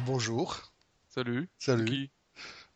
[0.00, 0.72] bah bonjour.
[1.08, 1.48] Salut.
[1.58, 1.84] Salut.
[1.84, 2.10] Qui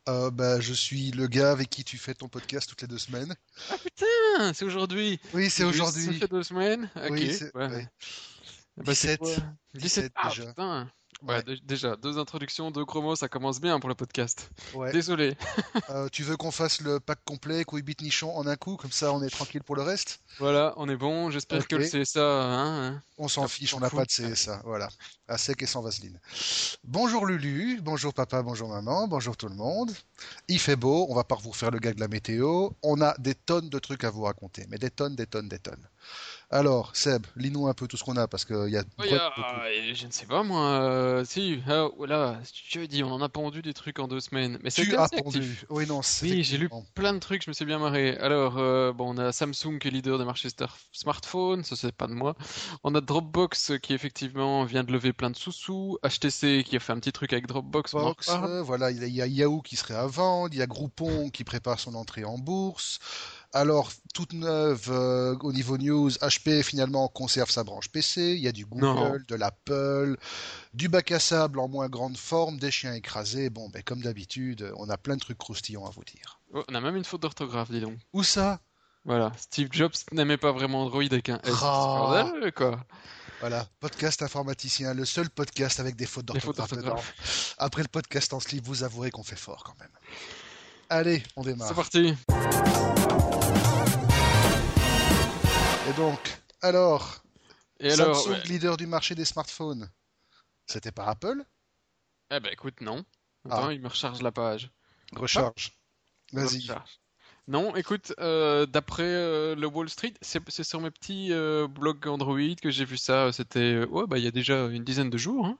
[0.09, 2.99] Euh, bah, je suis le gars avec qui tu fais ton podcast toutes les deux
[2.99, 3.35] semaines.
[3.71, 5.19] Ah putain, c'est aujourd'hui.
[5.33, 6.19] Oui, c'est Ça aujourd'hui.
[6.19, 6.91] fait deux semaines.
[6.97, 7.11] Ok.
[7.13, 7.69] Oui, c'est- ouais.
[7.69, 7.89] ouais.
[8.77, 9.19] Bah, c'est 17.
[9.21, 9.37] quoi
[9.75, 10.47] 17 Ah déjà.
[10.47, 10.91] putain.
[11.27, 11.43] Ouais, Ouais.
[11.43, 14.51] dé- déjà, deux introductions, deux chromos, ça commence bien pour le podcast.
[14.75, 14.93] Ouais.
[14.93, 15.37] Désolé.
[15.91, 18.91] Euh, tu veux qu'on fasse le pack complet, couille bite nichon en un coup, comme
[18.91, 20.21] ça on est tranquille pour le reste?
[20.39, 21.31] Voilà, on est bon.
[21.31, 23.03] J'espère que le CSA, hein, hein.
[23.19, 24.89] On s'en fiche, on n'a pas de CSA, voilà.
[25.29, 26.19] À sec et sans vaseline.
[26.85, 29.93] Bonjour Lulu, bonjour papa, bonjour maman, bonjour tout le monde.
[30.49, 32.71] Il fait beau, on va pas vous refaire le gag de la météo.
[32.83, 35.59] On a des tonnes de trucs à vous raconter, mais des tonnes, des tonnes, des
[35.59, 35.87] tonnes.
[36.51, 38.85] Alors, Seb, lis-nous un peu tout ce qu'on a, parce qu'il y a...
[38.99, 40.61] Ouais, y a- euh, je ne sais pas moi.
[40.81, 44.59] euh, si, ah, voilà, je dis, on en a pendu des trucs en deux semaines.
[44.63, 45.65] Mais Tu as actif.
[45.71, 48.17] Oui, non, c'est Oui, j'ai lu plein de trucs, je me suis bien marré.
[48.19, 50.49] Alors, euh, bon, on a Samsung qui est leader des marchés
[50.93, 52.37] smartphones, ça c'est pas de moi.
[52.85, 55.99] On a Dropbox euh, qui effectivement vient de lever plein de sous-sous.
[56.05, 57.93] HTC qui a fait un petit truc avec Dropbox.
[57.93, 58.31] Box,
[58.63, 61.81] voilà, il y a Yahoo qui serait à vendre, il y a Groupon qui prépare
[61.81, 62.99] son entrée en bourse.
[63.57, 68.49] Alors, toute neuve euh, au niveau news, HP finalement conserve sa branche PC, il y
[68.49, 69.17] a du Google, Non.
[69.29, 70.17] de l'Apple,
[70.75, 73.51] du bac à sable en moins grande forme, des chiens écrasés.
[73.51, 76.41] Bon, ben, comme d'habitude, on a plein de trucs croustillants à vous dire.
[76.53, 77.97] Oh, on a même une faute d'orthographe, dis donc.
[78.13, 78.59] Où ça?
[79.05, 81.55] Voilà, Steve Jobs n'aimait pas vraiment Android avec un S.
[81.63, 82.25] Ah.
[82.27, 82.85] Scandaleux, quoi.
[83.39, 87.55] Voilà, podcast informaticien, le seul podcast avec des fautes d'orthographe.
[87.59, 89.91] Après le podcast en slip, vous avouerez qu'on fait fort quand même.
[90.89, 91.69] Allez, on démarre.
[91.69, 92.15] C'est parti.
[95.89, 96.19] Et donc,
[96.63, 97.23] alors,
[97.81, 98.43] Et alors, Samsung, ouais.
[98.45, 99.91] leader du marché des smartphones.
[100.67, 101.45] C'était pas Apple
[102.31, 103.05] eh ben écoute, non.
[103.49, 103.59] Ah.
[103.59, 104.71] Attends, il me recharge la page.
[105.13, 105.73] Recharge.
[106.33, 106.63] Vas-y.
[106.63, 107.01] Recharge.
[107.47, 112.55] Non, écoute, euh, d'après euh, le Wall Street, c'est sur mes petits euh, blogs Android
[112.61, 113.31] que j'ai vu ça.
[113.33, 115.59] C'était, ouais, bah il y a déjà une dizaine de jours, hein,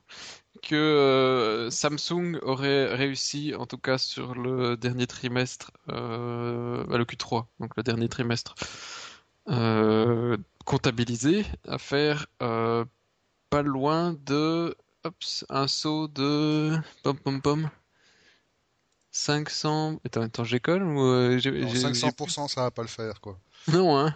[0.63, 5.93] que Samsung aurait réussi, en tout cas sur le dernier trimestre, bah,
[6.97, 8.55] le Q3, donc le dernier trimestre
[10.65, 12.85] comptabilisé, à faire euh,
[13.49, 14.75] pas loin de,
[15.49, 16.71] un saut de,
[17.03, 17.69] pom pom pom.
[19.11, 19.99] 500.
[20.05, 23.39] Attends, attends, j'école ou euh, Non, j'ai- 500%, ça va pas le faire, quoi.
[23.67, 24.13] Non, hein.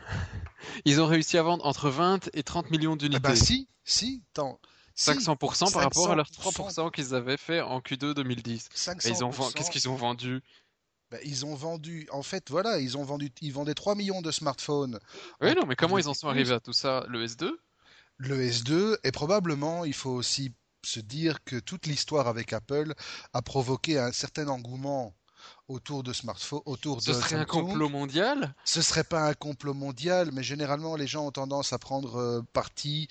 [0.86, 3.20] Ils ont réussi à vendre entre 20 et 30 millions Ah d'unités.
[3.22, 4.60] bah si, si, attends.
[4.94, 6.52] Si, 500% par rapport à leurs 500%.
[6.74, 8.68] 3% qu'ils avaient fait en Q2 2010.
[8.76, 9.08] 500%.
[9.08, 10.42] Et ils ont Qu'est-ce qu'ils ont vendu?
[11.12, 14.32] Bah, ils ont vendu, en fait, voilà, ils ont vendu, ils vendaient 3 millions de
[14.32, 15.00] smartphones.
[15.42, 16.18] Oui, non, mais comment ils en 2012.
[16.20, 17.06] sont arrivés à tout ça?
[17.10, 17.52] Le S2?
[18.18, 20.54] Le S2, et probablement, il faut aussi
[20.86, 22.94] se dire que toute l'histoire avec Apple
[23.34, 25.16] a provoqué un certain engouement
[25.70, 28.54] autour de smartphones, autour Ce de serait un complot mondial?
[28.66, 32.42] Ce serait pas un complot mondial, mais généralement les gens ont tendance à prendre euh,
[32.54, 33.08] parti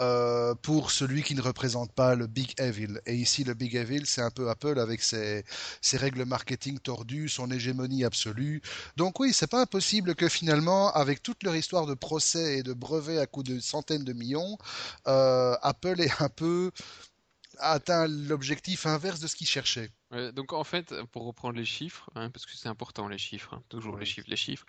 [0.00, 3.00] euh, pour celui qui ne représente pas le Big Evil.
[3.06, 5.44] Et ici, le Big Evil, c'est un peu Apple avec ses,
[5.80, 8.62] ses règles marketing tordues, son hégémonie absolue.
[8.96, 12.74] Donc oui, c'est pas impossible que finalement, avec toute leur histoire de procès et de
[12.74, 14.58] brevets à coût de centaines de millions,
[15.06, 16.70] euh, Apple ait un peu
[17.58, 19.90] atteint l'objectif inverse de ce qu'ils cherchaient.
[20.10, 23.54] Ouais, donc en fait, pour reprendre les chiffres, hein, parce que c'est important les chiffres,
[23.54, 24.66] hein, toujours les chiffres, les chiffres,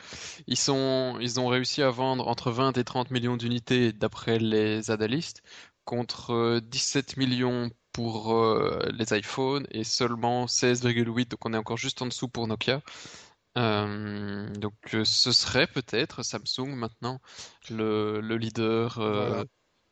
[0.48, 4.90] ils sont, ils ont réussi à vendre entre 20 et 30 millions d'unités d'après les
[4.90, 5.42] analystes,
[5.86, 11.78] contre euh, 17 millions pour euh, les iPhones et seulement 16,8, donc on est encore
[11.78, 12.82] juste en dessous pour Nokia.
[13.58, 17.22] Euh, donc euh, ce serait peut-être Samsung maintenant
[17.70, 19.46] le, le leader euh, Voilà.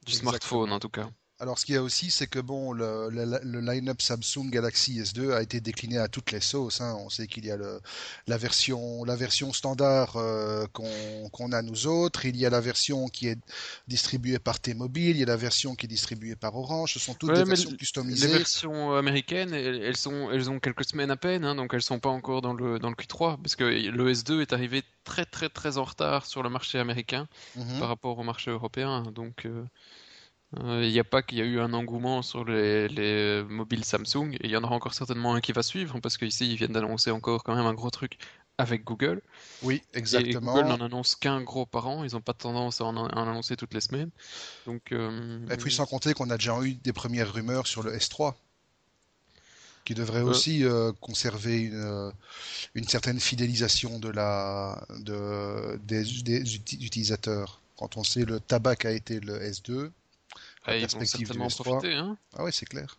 [0.05, 1.09] du smartphone en tout cas.
[1.41, 4.99] Alors, ce qu'il y a aussi, c'est que bon, le, le- le line-up Samsung Galaxy
[4.99, 6.81] S2 a été décliné à toutes les sauces.
[6.81, 6.95] hein.
[6.99, 7.81] On sait qu'il y a le,
[8.27, 12.25] la version, la version standard euh, qu'on a nous autres.
[12.27, 13.39] Il y a la version qui est
[13.87, 15.15] distribuée par T-Mobile.
[15.15, 16.93] Il y a la version qui est distribuée par Orange.
[16.93, 18.27] Ce sont toutes Ouais, des versions Les customisées.
[18.27, 21.99] versions américaines, elles, elles sont, elles ont quelques semaines à peine, hein, donc elles sont
[21.99, 25.49] pas encore dans le, dans le Q3, parce que le S2 est arrivé très très
[25.49, 27.77] très en retard sur le marché américain Mhm.
[27.77, 29.03] par rapport au marché européen.
[29.13, 29.65] Donc euh,
[30.59, 34.33] il n'y a pas qu'il y a eu un engouement sur les, les mobiles Samsung,
[34.33, 36.73] et il y en aura encore certainement un qui va suivre, parce qu'ici ils viennent
[36.73, 38.17] d'annoncer encore quand même un gros truc
[38.57, 39.21] avec Google.
[39.63, 40.53] Oui, Et exactement.
[40.53, 43.27] Google n'en annonce qu'un gros par an, ils n'ont pas tendance à en, à en
[43.29, 44.09] annoncer toutes les semaines.
[44.65, 47.95] Donc euh, Et puis sans compter qu'on a déjà eu des premières rumeurs sur le
[47.95, 48.35] S3
[49.83, 50.25] qui devrait Euh.
[50.25, 52.11] aussi euh, conserver une, euh,
[52.75, 57.61] une certaine fidélisation de la, de, des, des uti- utilisateurs.
[57.77, 59.89] Quand on sait le tabac qu'a été le S2,
[60.65, 61.63] ah, ils vont certainement en S3.
[61.63, 61.93] profiter.
[61.93, 62.17] Hein.
[62.37, 62.97] ah ouais, c'est clair.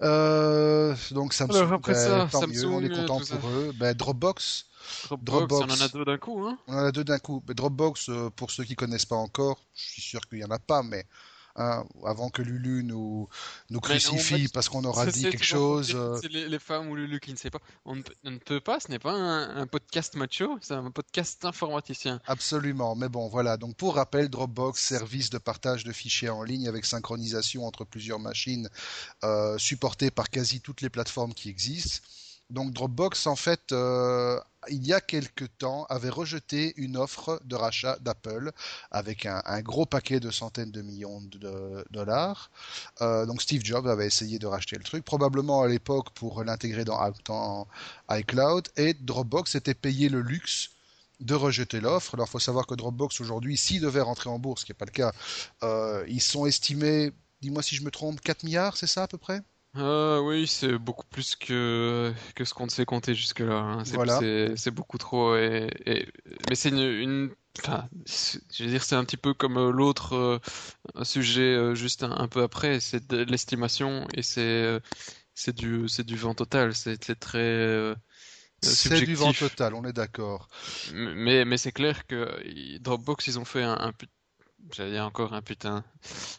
[0.00, 3.72] Euh, donc Samsung, Alors, après ben, ça, tant mieux, on est Samsung, content pour eux.
[3.78, 4.66] Ben, Dropbox,
[5.10, 5.64] Dropbox, Dropbox.
[5.64, 7.42] on en a deux d'un coup, hein on en a deux d'un coup.
[7.46, 10.50] Ben, Dropbox, euh, pour ceux qui connaissent pas encore, je suis sûr qu'il y en
[10.50, 11.06] a pas, mais
[11.56, 13.28] hein, avant que Lulu nous,
[13.70, 15.92] nous non, crucifie parce qu'on aura dit quelque chose.
[15.94, 17.60] euh, C'est les, les femmes ou Lulu qui ne sait pas.
[17.84, 20.74] On ne, peut, on ne peut pas, ce n'est pas un, un podcast macho, c'est
[20.74, 22.20] un podcast informaticien.
[22.26, 23.56] Absolument, mais bon, voilà.
[23.56, 28.18] Donc pour rappel, Dropbox, service de partage de fichiers en ligne avec synchronisation entre plusieurs
[28.18, 28.68] machines,
[29.24, 32.00] euh, supporté par quasi toutes les plateformes qui existent.
[32.52, 34.38] Donc Dropbox, en fait, euh,
[34.68, 38.52] il y a quelque temps, avait rejeté une offre de rachat d'Apple
[38.90, 42.50] avec un, gros paquet de centaines de millions de dollars.
[43.00, 46.84] Euh, donc Steve Jobs avait essayé de racheter le truc, probablement à l'époque pour l'intégrer
[46.84, 47.66] dans,
[48.10, 50.70] iCloud, et Dropbox était payé le luxe
[51.20, 52.14] de rejeter l'offre.
[52.16, 54.76] Alors, il faut savoir que Dropbox, aujourd'hui, s'ils devaient rentrer en bourse, ce qui n'est
[54.76, 55.12] pas le cas,
[55.62, 59.18] euh, ils sont estimés, dis-moi si je me trompe, 4 milliards, c'est ça à peu
[59.18, 59.42] près?
[59.74, 63.54] Ah oui, c'est beaucoup plus que, que ce qu'on ne sait compter jusque-là.
[63.58, 63.84] hein.
[63.84, 64.20] C'est Voilà.
[64.70, 65.34] beaucoup trop.
[65.36, 66.06] Et, et-
[66.48, 67.88] mais c'est une, une- Enfin,
[68.50, 72.10] je veux dire, c'est un petit peu comme euh, l'autre euh, sujet euh, juste un,
[72.12, 72.80] un peu après.
[72.80, 74.80] C'est de l'estimation et c'est euh,
[75.34, 76.74] c'est du, c'est du vent total.
[76.74, 77.94] C'est très
[78.62, 80.48] C'est du vent total, on est d'accord.
[80.92, 83.92] Mais, mais c'est clair que Dropbox, ils ont fait un, un
[84.70, 85.84] dire encore un putain,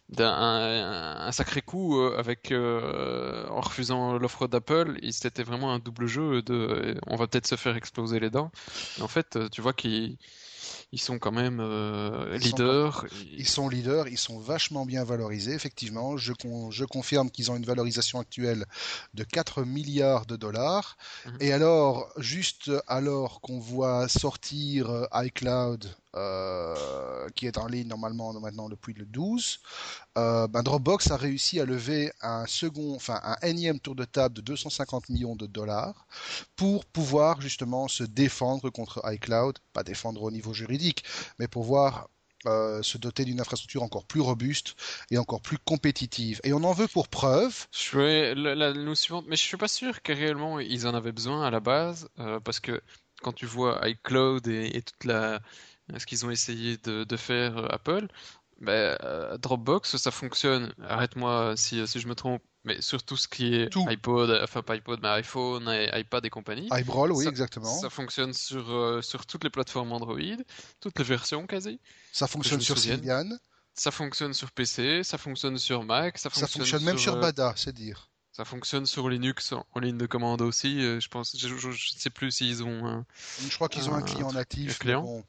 [0.10, 4.98] d'un, un, un sacré coup euh, avec euh, en refusant l'offre d'Apple.
[5.12, 8.52] C'était vraiment un double jeu de, on va peut-être se faire exploser les dents.
[8.98, 10.18] Et en fait, euh, tu vois qu'ils
[10.92, 13.06] ils sont quand même euh, Ils sont leaders.
[13.38, 16.18] Ils sont leaders, ils sont vachement bien valorisés, effectivement.
[16.18, 18.66] Je, con- je confirme qu'ils ont une valorisation actuelle
[19.14, 20.98] de 4 milliards de dollars.
[21.26, 21.38] Mhm.
[21.42, 26.76] Et alors, juste alors qu'on voit sortir iCloud, euh,
[27.36, 29.60] qui est en ligne normalement maintenant depuis le 12,
[30.18, 34.36] euh, ben Dropbox a réussi à lever un second, enfin un énième tour de table
[34.36, 36.06] de 250 millions de dollars
[36.56, 41.04] pour pouvoir justement se défendre contre iCloud, pas défendre au niveau juridique,
[41.40, 42.10] mais pouvoir
[42.46, 44.76] euh, se doter d'une infrastructure encore plus robuste
[45.10, 46.42] et encore plus compétitive.
[46.44, 47.66] Et on en veut pour preuve.
[47.72, 51.44] Je vais la, la mais je suis pas sûr que réellement ils en avaient besoin
[51.44, 52.08] à la base,
[52.44, 52.82] parce que
[53.24, 55.40] quand tu vois iCloud et toute la
[55.98, 58.08] ce qu'ils ont essayé de, de faire euh, Apple,
[58.68, 60.74] euh, Dropbox ça fonctionne.
[60.88, 63.86] Arrête-moi si, si je me trompe, mais sur tout ce qui est Tout.
[63.90, 66.70] iPod, enfin pas iPod, mais iPhone, et iPad et compagnie.
[66.72, 67.66] iBrawl, oui, Ça- exactement.
[67.82, 70.18] Ça fonctionne sur, euh, sur toutes les plateformes Android,
[70.80, 71.80] toutes les versions quasi.
[72.14, 72.78] Ça fonctionne sur.
[72.78, 73.30] Symbian.
[73.76, 77.20] Ça fonctionne sur PC, ça fonctionne sur Mac, ça Ça fonctionne, fonctionne même sur euh,
[77.20, 78.12] Bada, c'est dire.
[78.32, 80.80] ça fonctionne sur Linux en, ligne de commande aussi.
[80.80, 83.06] euh, je pense, je, ne sais plus s'ils ont un,
[83.50, 84.76] Je crois qu'ils ont un client natif.
[84.76, 85.02] un client.
[85.02, 85.24] bon,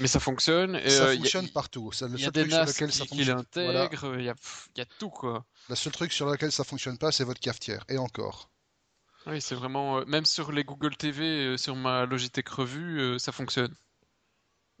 [0.00, 0.76] mais ça fonctionne.
[0.76, 1.90] Et, ça euh, y a- fonctionne partout.
[2.00, 3.44] Il y a des truc sur NAS lequel ça qui, qui fonctionne.
[3.54, 3.80] Voilà.
[3.84, 4.18] l'intègrent.
[4.18, 5.44] Il y a, pff, il y a tout quoi.
[5.68, 7.84] Le seul truc sur lequel ça fonctionne pas, c'est votre cafetière.
[7.88, 8.50] Et encore.
[9.26, 9.98] Oui, c'est vraiment.
[9.98, 13.72] euh, même sur les Google TV, euh, sur ma Logitech revue, euh, ça fonctionne.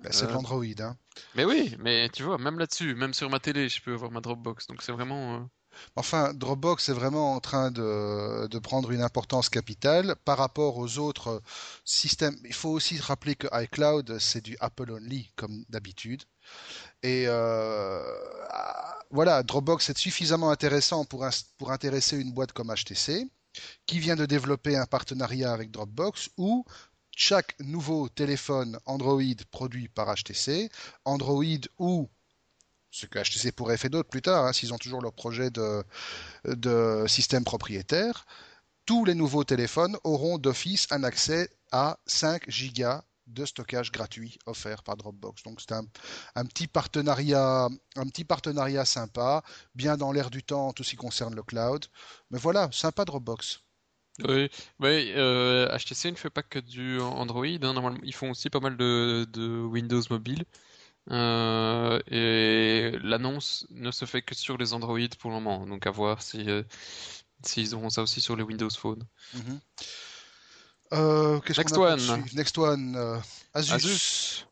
[0.00, 0.64] Ben, c'est de Euh, l'Android.
[0.80, 0.96] Hein.
[1.36, 4.20] Mais oui, mais tu vois, même là-dessus, même sur ma télé, je peux avoir ma
[4.20, 4.66] Dropbox.
[4.66, 5.48] Donc c'est vraiment.
[5.72, 10.98] Euh, Enfin, Dropbox est vraiment en train de, prendre une importance capitale par rapport aux
[10.98, 11.42] autres
[11.84, 12.36] systèmes.
[12.44, 16.22] Il faut aussi rappeler que iCloud, c'est du Apple only, comme d'habitude.
[17.02, 18.02] Et euh,
[18.50, 21.26] ah, voilà, Dropbox est suffisamment intéressant pour,
[21.58, 23.28] pour intéresser une boîte comme HTC,
[23.86, 26.64] qui vient de développer un partenariat avec Dropbox où
[27.14, 29.20] chaque nouveau téléphone Android
[29.50, 30.70] produit par HTC,
[31.04, 31.44] Android
[31.78, 32.08] ou
[32.92, 37.04] ce que HTC pourrait faire d'autre plus tard, hein, s'ils ont toujours leur projet de,
[37.08, 38.26] système propriétaire,
[38.86, 44.82] tous les nouveaux téléphones auront d'office un accès à 5 gigas de stockage gratuit offert
[44.82, 45.42] par Dropbox.
[45.44, 49.42] Donc c'est un, petit partenariat, un petit partenariat sympa,
[49.74, 51.86] bien dans l'air du temps en tout ce qui concerne le cloud.
[52.30, 53.60] Mais voilà, sympa Dropbox.
[54.28, 57.46] Oui, oui euh, HTC ne fait pas que du Android.
[57.46, 57.72] hein.
[57.72, 60.44] Normalement, ils font aussi pas mal de Windows mobile.
[61.10, 65.66] Euh, et l'annonce ne se fait que sur les Android pour le moment.
[65.66, 66.62] Donc à voir si euh,
[67.44, 69.02] s'ils auront ça aussi sur les Windows Phone.
[70.92, 72.24] Euh, qu'est-ce Next a one.
[72.34, 72.96] Next one.
[72.96, 73.18] euh,
[73.54, 73.72] Asus.
[73.74, 74.46] Asus.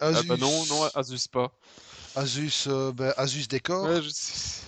[0.00, 0.26] Ah Asus.
[0.26, 1.52] bah non, non, Asus pas.
[2.16, 3.84] Asus, euh, ben, Asus Décor.
[3.84, 4.62] Ouais, je sais.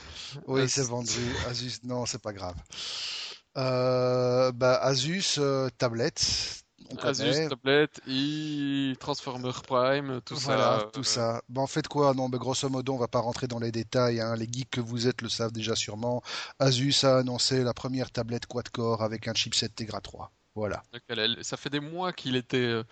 [0.47, 1.11] Oui, Asus- c'est vendu.
[1.49, 2.55] Asus, non, c'est pas grave.
[3.57, 10.91] Euh, bah, Asus, euh, tablette, on Asus, tablette, i Transformer Prime, tout Voilà, ça.
[10.93, 11.43] tout euh, ça.
[11.49, 12.15] Bah, en fait quoi?
[12.15, 14.21] Non, mais grosso modo, on va pas rentrer dans les détails.
[14.21, 14.37] hein.
[14.37, 16.23] Les geeks que vous êtes le savent déjà sûrement.
[16.59, 20.31] Asus a annoncé la première tablette quad-core avec un chipset Tegra 3.
[20.55, 20.85] Voilà.
[21.43, 22.85] Ça fait des mois qu'il était euh,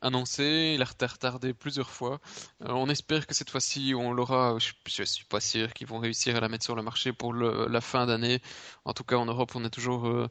[0.00, 2.20] annoncé, il a retardé plusieurs fois.
[2.62, 4.56] Euh, on espère que cette fois-ci on l'aura.
[4.58, 7.34] Je, je suis pas sûr qu'ils vont réussir à la mettre sur le marché pour
[7.34, 8.40] la fin d'année.
[8.84, 10.28] En tout cas, en Europe, on est toujours euh,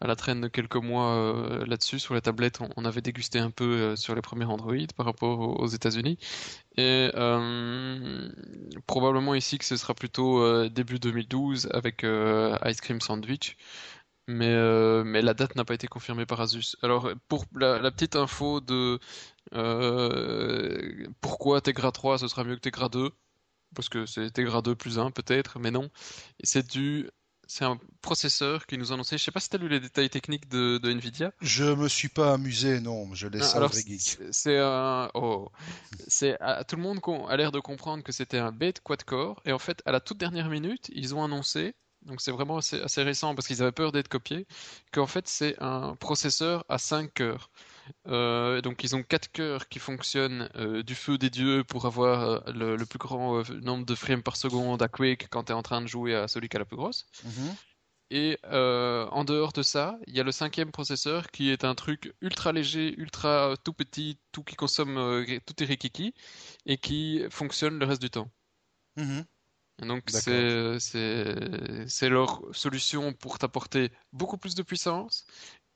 [0.00, 1.98] à la traîne de quelques mois euh, là-dessus.
[1.98, 5.38] Sur la tablette, on, avait dégusté un peu euh, sur les premiers Android par rapport
[5.40, 6.18] aux, aux États-Unis.
[6.76, 8.28] Et euh,
[8.86, 13.56] probablement ici que ce sera plutôt euh, début 2012 avec euh, Ice Cream Sandwich.
[14.26, 16.76] Mais, euh, mais la date n'a pas été confirmée par Asus.
[16.82, 18.98] Alors, pour la, la petite info de
[19.54, 23.10] euh, pourquoi Tegra 3 ce sera mieux que Tegra 2,
[23.74, 25.90] parce que c'est Tegra 2 plus 1 peut-être, mais non.
[26.42, 27.10] C'est du.
[27.46, 29.18] C'est un processeur qui nous a annoncé.
[29.18, 31.30] Je sais pas si tu as lu les détails techniques de, de Nvidia.
[31.42, 34.18] Je me suis pas amusé, non, je laisse Ah, Alors, geek.
[34.30, 35.10] c'est un.
[35.12, 35.50] Oh.
[36.08, 39.52] C'est à- tout le monde a l'air de comprendre que c'était un bête quad-core, et
[39.52, 43.02] en fait, à la toute dernière minute, ils ont annoncé, donc c'est vraiment assez, assez
[43.02, 44.46] récent parce qu'ils avaient peur d'être copiés,
[44.92, 47.50] qu'en fait, c'est un processeur à 5 cœurs.
[48.06, 52.22] Euh, donc, ils ont 4 cœurs qui fonctionnent euh, du feu des dieux pour avoir
[52.22, 55.54] euh, le, le plus grand nombre de frames par seconde à Quake quand tu es
[55.54, 57.06] en train de jouer à celui qui a la plus grosse.
[57.24, 57.54] Mhm.
[58.10, 62.14] Et en dehors de ça, il y a le cinquième processeur qui est un truc
[62.20, 66.14] ultra léger, ultra tout petit, tout qui consomme, tout est rikiki,
[66.66, 68.30] et qui fonctionne le reste du temps.
[68.96, 69.24] Mhm.
[69.24, 69.33] Et
[69.80, 70.78] donc c'est
[72.08, 75.26] leur solution pour t'apporter beaucoup plus de puissance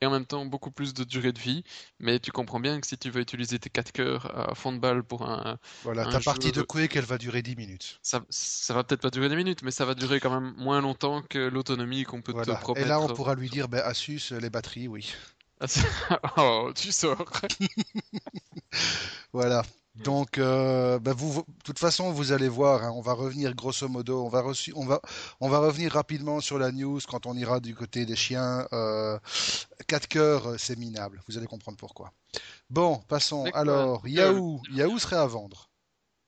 [0.00, 1.64] et en même temps beaucoup plus de durée de vie.
[1.98, 4.78] Mais tu comprends bien que si tu veux utiliser tes 4 cœurs à fond de
[4.78, 8.00] balle pour un, Voilà, un ta partie de Quake, elle va durer 10 minutes.
[8.02, 10.80] ça, ça va peut-être pas durer des minutes, mais ça va durer quand même moins
[10.80, 12.60] longtemps que l'autonomie qu'on peut te Voilà.
[12.76, 15.12] Et là, on pourra lui dire, ben, Asus, les batteries, oui.
[15.60, 15.66] Ah,
[16.36, 17.24] oh, tu sors.
[19.32, 19.62] Voilà.
[20.04, 23.88] Donc, euh, ben, vous, de toute façon, vous allez voir, hein, on va revenir grosso
[23.88, 25.00] modo, on va, reçu- on, va,
[25.40, 28.66] on va revenir rapidement sur la news quand on ira du côté des chiens.
[28.72, 29.18] Euh,
[29.86, 31.20] 4 cœurs, euh, c'est minable.
[31.28, 32.12] Vous allez comprendre pourquoi.
[32.70, 33.44] Bon, passons.
[33.54, 34.60] Alors, Google Yahoo.
[34.72, 35.68] Yahoo serait à vendre.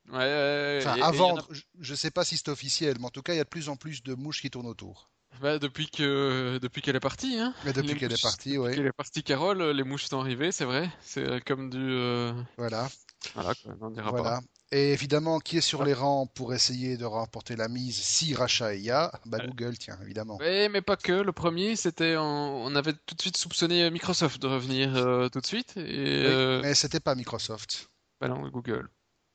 [0.09, 1.49] Ouais, ouais, ouais, Enfin, et- à et a- vendre.
[1.79, 3.49] Je ne sais pas si c'est officiel, mais en tout cas, il y a de
[3.49, 5.09] plus en plus de mouches qui tournent autour.
[5.41, 7.55] Bah, depuis que depuis qu'elle est partie, hein.
[7.65, 8.75] Mais depuis qu'elle est partie, depuis oui.
[8.75, 10.91] qu'elle est partie, Carole, les mouches sont arrivées, c'est vrai.
[11.03, 11.79] C'est euh, comme du.
[11.79, 12.89] euh, Voilà.
[13.35, 14.41] Voilà, quoi, on dira Voilà.
[14.73, 18.75] Et évidemment, qui est sur les rangs pour essayer de remporter la mise si rachat
[18.75, 19.39] il y a Bah.
[19.45, 20.39] Google, tiens, évidemment.
[20.39, 20.69] pas.
[20.69, 21.13] Mais pas que.
[21.13, 22.17] Le premier, c'était.
[22.17, 22.25] en-
[22.65, 25.77] On avait tout de suite soupçonné Microsoft de revenir euh, tout de suite.
[25.77, 25.81] Et.
[25.81, 25.87] Oui,
[26.27, 27.91] euh, Mais c'était pas Microsoft.
[28.21, 28.89] bah non, Google.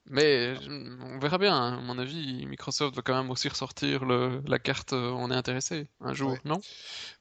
[0.07, 0.69] Mais je-
[1.03, 1.55] on verra bien.
[1.55, 1.77] hein.
[1.79, 4.93] À mon avis, Microsoft va quand même aussi ressortir le, la carte.
[4.93, 6.39] euh, On est intéressé un jour, Ouais.
[6.45, 6.62] non?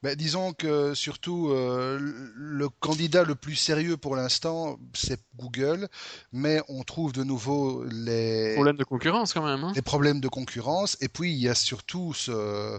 [0.03, 5.87] Mais disons que surtout euh, le candidat le plus sérieux pour l'instant, c'est Google,
[6.31, 9.63] mais on trouve de nouveau les, Problème de concurrence quand même.
[9.63, 9.73] Hein.
[9.75, 10.95] les problèmes de concurrence.
[11.01, 12.77] Et puis il y a surtout ce, euh,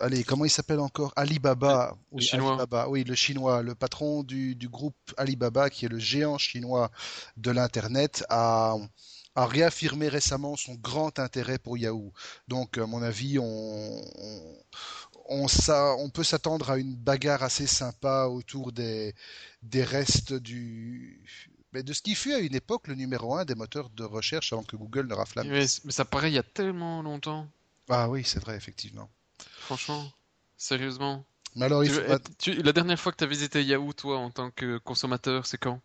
[0.00, 1.12] allez, comment il s'appelle encore?
[1.16, 1.96] Alibaba.
[2.14, 2.52] Le Oui, chinois.
[2.52, 2.88] Alibaba.
[2.88, 6.90] Oui, le chinois, le patron du, du groupe Alibaba, qui est le géant chinois
[7.36, 8.76] de l'Internet, a,
[9.34, 12.12] a réaffirmé récemment son grand intérêt pour Yahoo.
[12.48, 14.56] Donc, à mon avis, on, on,
[15.28, 19.14] on, s'a- on peut s'attendre à une bagarre assez sympa autour des,
[19.62, 21.22] des restes du,
[21.72, 24.52] mais de ce qui fut à une époque le numéro un des moteurs de recherche
[24.52, 25.48] avant que Google ne raflamme.
[25.48, 27.46] Mais, mais ça paraît il y a tellement longtemps.
[27.90, 29.10] Ah oui, c'est vrai, effectivement.
[29.70, 30.12] Franchement.
[30.56, 31.26] Sérieusement.
[31.54, 32.00] Mais alors, il Tu- faut...
[32.00, 35.46] eh, tu- la dernière fois que tu as visité Yahoo, toi, en tant que consommateur,
[35.46, 35.80] c'est quand?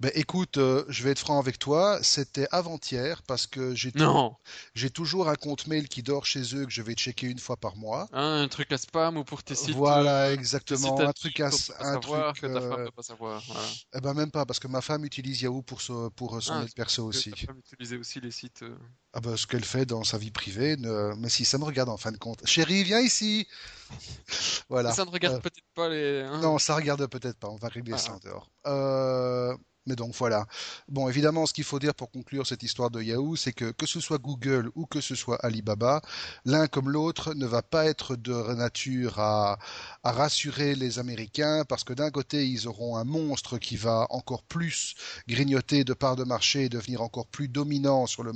[0.00, 3.98] Ben, écoute, euh, je vais être franc avec toi, c'était avant-hier parce que j'ai tou-
[3.98, 4.36] Non!
[4.74, 7.56] j'ai toujours un compte mail qui dort chez eux que je vais checker une fois
[7.56, 8.08] par mois.
[8.12, 9.74] Hein, un truc à spam ou pour tes sites.
[9.74, 12.60] Voilà, euh, tes exactement, sites un truc à, pour pas un savoir, truc, que ta
[12.60, 13.42] femme euh, ne pas savoir.
[13.46, 13.60] Voilà.
[13.94, 16.54] eh ben même pas parce que ma femme utilise Yahoo pour, ce- pour euh, son
[16.54, 17.30] Ah, mail perso Que aussi.
[17.30, 18.62] ta femme utilisait aussi les sites.
[18.62, 18.76] euh,
[19.14, 21.88] Ah ben, ce qu'elle fait dans sa vie privée, ne- mais si ça me regarde
[21.90, 22.46] en fin de compte.
[22.46, 23.46] Chérie, viens ici.
[24.68, 24.92] Voilà.
[24.92, 26.20] Ça ne regarde peut-être pas les.
[26.22, 26.40] hein.
[26.40, 27.48] Non, ça regarde peut-être pas.
[27.48, 27.98] On va régler Ah.
[27.98, 28.48] ça en dehors.
[28.66, 30.46] Euh, mais donc voilà.
[30.88, 33.86] Bon, évidemment, ce qu'il faut dire pour conclure cette histoire de Yahoo, c'est que que
[33.86, 36.02] ce soit Google ou que ce soit Alibaba,
[36.44, 39.58] l'un comme l'autre ne va pas être de nature à,
[40.04, 44.94] rassurer les Américains, parce que d'un côté, ils auront un monstre qui va encore plus
[45.28, 48.32] grignoter de parts de marché et devenir encore plus dominant sur le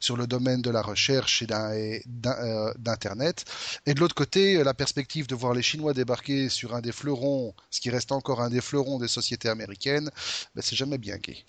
[0.00, 3.44] sur le domaine de la recherche et et euh, d'Internet.
[3.86, 7.54] Et de l'autre côté, la perspective de voir les Chinois débarquer sur un des fleurons,
[7.70, 10.10] ce qui reste encore un des fleurons des sociétés américaines,
[10.58, 11.44] ben, c'est jamais bien gai.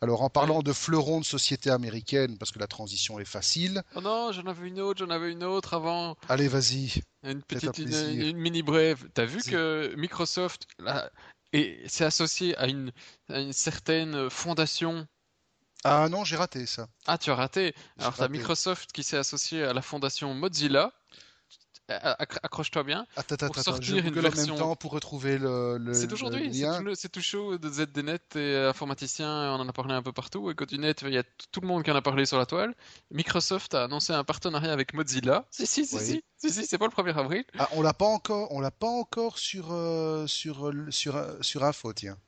[0.00, 4.00] Alors, en parlant de fleurons de sociétés américaines, parce que la transition est facile, Oh
[4.00, 6.16] non, j'en avais une autre, j'en avais une autre avant.
[6.30, 7.02] allez, vas-y.
[7.24, 9.06] Une petite, une, une mini brève.
[9.12, 11.10] T'as vu que Microsoft là,
[12.00, 12.90] associé à une,
[13.28, 15.06] à une certaine fondation?
[15.84, 16.88] Ah non, j'ai raté ça.
[17.06, 17.74] Ah, tu as raté.
[17.98, 18.32] Alors, t'as raté.
[18.32, 20.90] Microsoft qui s'est associé à la fondation Mozilla.
[21.88, 23.06] Accroche-toi bien.
[23.16, 26.06] Attends, pour attends, sortir je une en version- même temps pour retrouver le, le, C'est
[26.06, 26.52] le aujourd'hui,
[26.94, 30.50] c'est tout, chaud de ZDNet et informaticien, on en a parlé un peu partout.
[30.50, 32.74] Et Cotinet, il y a tout le monde qui en a parlé sur la toile.
[33.10, 35.46] Microsoft a annoncé un partenariat avec Mozilla.
[35.50, 36.02] Si, si, si, Oui.
[36.02, 37.44] si, si, si, c'est pas le 1er avril.
[37.58, 41.36] Ah, on l'a pas encore, on l'a pas encore sur euh, sur euh, sur euh,
[41.40, 42.18] sur info, tiens.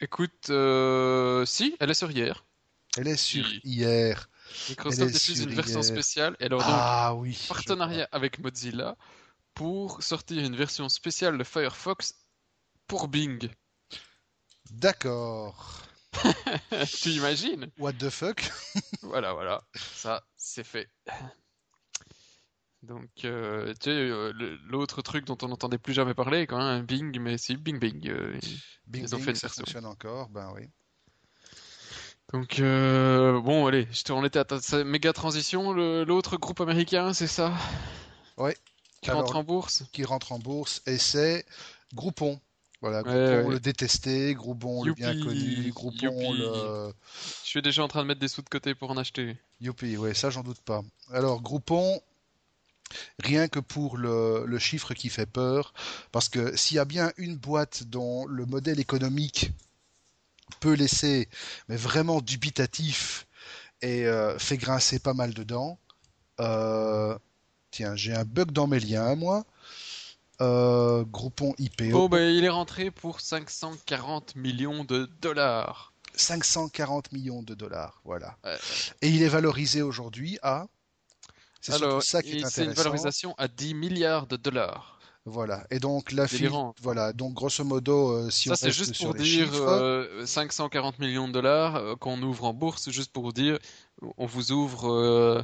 [0.00, 2.44] Écoute, euh, si, elle est sur hier.
[2.96, 4.28] Elle est sur hier.
[4.68, 5.88] Microsoft diffuse une version hier.
[5.88, 6.36] spéciale.
[6.40, 7.38] Et alors, donc, Ah oui.
[7.48, 8.96] partenariat avec Mozilla
[9.54, 12.14] pour sortir une version spéciale de Firefox
[12.86, 13.50] pour Bing.
[14.70, 15.82] D'accord.
[17.00, 17.70] tu imagines?
[17.78, 18.42] What the fuck?
[19.02, 20.88] Voilà, voilà, ça c'est fait.
[22.82, 24.32] Donc, euh, tu sais, euh,
[24.66, 28.08] l'autre truc dont on n'entendait plus jamais parler, quand même, Bing, mais si, Bing Bing.
[28.08, 28.38] euh,
[28.86, 30.68] Bing Ils ont Bing, ça fonctionne encore, ben oui.
[32.32, 37.52] Donc, euh, bon, allez, on était à ta méga transition, l'autre groupe américain, c'est ça?
[38.38, 38.56] Ouais.
[39.02, 39.84] Qui Alors, rentre en bourse?
[39.92, 41.44] Qui rentre en bourse et c'est
[41.94, 42.40] Groupon.
[42.80, 43.48] Voilà, Groupon ouais.
[43.48, 46.38] le détesté, Groupon le bien connu, Groupon youpi.
[46.38, 46.92] le
[47.44, 49.36] Je suis déjà en train de mettre des sous de côté pour en acheter.
[49.60, 50.82] Youpi, ouais, ça j'en doute pas.
[51.12, 52.00] Alors Groupon,
[53.18, 55.74] rien que pour le, le chiffre qui fait peur,
[56.12, 59.50] parce que s'il y a bien une boîte dont le modèle économique
[60.60, 61.28] peut laisser,
[61.68, 63.26] mais vraiment dubitatif,
[63.82, 65.78] et euh, fait grincer pas mal dedans,
[66.40, 67.16] euh,
[67.70, 69.44] tiens, j'ai un bug dans mes liens, moi.
[70.40, 75.92] Euh, Groupon IPO, Bon, ben, il est rentré pour 540 millions de dollars.
[76.14, 78.36] 540 millions de dollars, voilà.
[78.44, 78.58] Ouais.
[79.02, 80.66] Et il est valorisé aujourd'hui à...
[81.60, 82.64] C'est ça qui est et c'est intéressant.
[82.64, 84.98] une valorisation à 10 milliards de dollars.
[85.24, 85.64] Voilà.
[85.70, 86.74] Et donc la file, Délirant.
[86.82, 87.12] voilà.
[87.12, 91.32] Donc grosso modo, euh, si Ça, c'est juste pour dire chiffres, euh, 540 millions de
[91.32, 93.58] dollars euh, qu'on ouvre en bourse, juste pour dire,
[94.16, 95.42] on vous ouvre euh,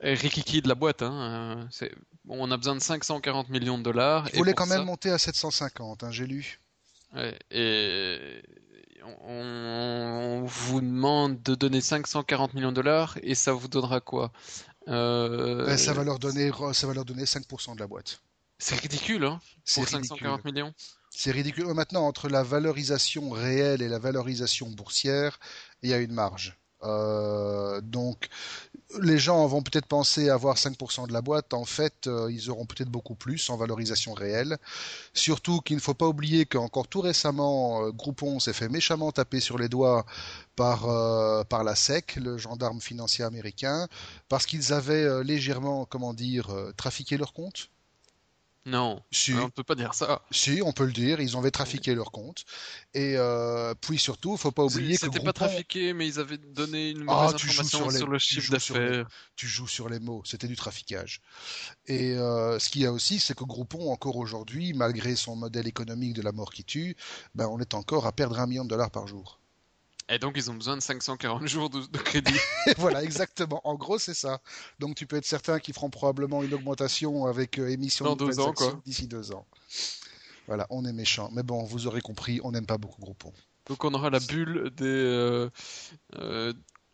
[0.00, 1.02] Rikiki de la boîte.
[1.02, 1.68] Hein,
[2.28, 4.28] on a besoin de 540 millions de dollars.
[4.34, 6.60] voulait pour quand même ça- monter à 750, hein, j'ai lu.
[7.14, 8.42] ouais, et
[9.26, 14.32] on, vous demande de donner 540 millions de dollars et ça vous donnera quoi?
[14.88, 18.20] Euh, Ben, ça va leur donner, ça va leur donner 5% de la boîte.
[18.58, 20.08] C'est ridicule, hein, C'est ridicule.
[20.08, 20.74] 540 millions.
[21.10, 21.66] C'est ridicule.
[21.74, 25.38] Maintenant, entre la valorisation réelle et la valorisation boursière,
[25.82, 26.58] il y a une marge.
[26.82, 28.28] Euh, donc,
[29.00, 31.54] les gens vont peut-être penser avoir 5% de la boîte.
[31.54, 34.58] En fait, euh, ils auront peut-être beaucoup plus en valorisation réelle.
[35.14, 39.40] Surtout qu'il ne faut pas oublier qu'encore tout récemment, euh, Groupon s'est fait méchamment taper
[39.40, 40.06] sur les doigts
[40.54, 43.88] par, euh, par la SEC, le gendarme financier américain,
[44.28, 47.70] parce qu'ils avaient euh, légèrement, comment dire, euh, trafiqué leur compte.
[48.66, 50.20] Non, Si, on ne peut pas dire ça.
[50.32, 52.44] si, on peut le dire, ils avaient trafiqué leur compte.
[52.94, 56.36] Et euh, puis surtout, il faut pas oublier que C'était pas trafiqué, mais ils avaient
[56.36, 59.08] donné une Ah, mauvaise tu joues information sur les- sur le chiffre d'affaires.
[59.36, 61.20] tu joues sur les mots, c'était du traficage.
[61.86, 65.68] Et euh, ce qu'il y a aussi, c'est que Groupon, encore aujourd'hui, malgré son modèle
[65.68, 66.96] économique de la mort qui tue,
[67.36, 69.40] ben, on est encore à perdre un million de dollars par jour.
[70.08, 72.38] Et donc, ils ont besoin de 540 jours de, de crédit.
[72.78, 73.60] Voilà, exactement.
[73.64, 74.40] En gros, c'est ça.
[74.78, 78.24] Donc tu peux être certain qu'ils feront probablement une augmentation avec euh, émission Dans de
[78.26, 78.80] deux ans, quoi.
[78.84, 79.46] d'ici deux ans.
[80.46, 81.30] Voilà, on est méchant.
[81.32, 83.32] Mais bon, vous aurez compris, on n'aime pas beaucoup Groupon.
[83.68, 85.50] Donc, on aura la bulle des euh,
[86.20, 86.52] euh,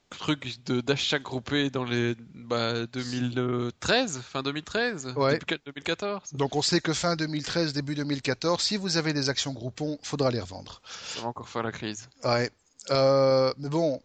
[0.08, 5.38] trucs de- d'achat groupés dans les bah, 2013, fin 2013, Ouais.
[5.38, 6.32] début 2014.
[6.32, 10.30] Donc on sait que fin 2013, début 2014, si vous avez des actions Groupon, faudra
[10.30, 10.80] les revendre.
[11.14, 12.08] Ça va encore faire la crise.
[12.24, 12.50] Ouais.
[12.90, 14.00] Euh, mais bon,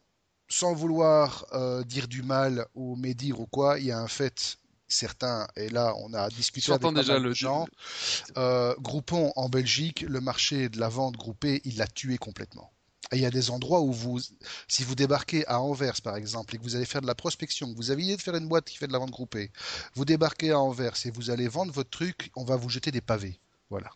[0.49, 4.57] sans vouloir euh, dire du mal ou médire ou quoi, il y a un fait
[4.87, 7.67] certain, et là on a discuté avec déjà le gens.
[8.37, 12.71] Euh, Groupon en Belgique, le marché de la vente groupée, il l'a tué complètement.
[13.11, 14.19] Et il y a des endroits où vous,
[14.67, 17.71] si vous débarquez à Anvers par exemple et que vous allez faire de la prospection,
[17.71, 19.51] que vous aviez de faire une boîte qui fait de la vente groupée,
[19.95, 23.01] vous débarquez à Anvers et vous allez vendre votre truc, on va vous jeter des
[23.01, 23.39] pavés.
[23.69, 23.89] Voilà.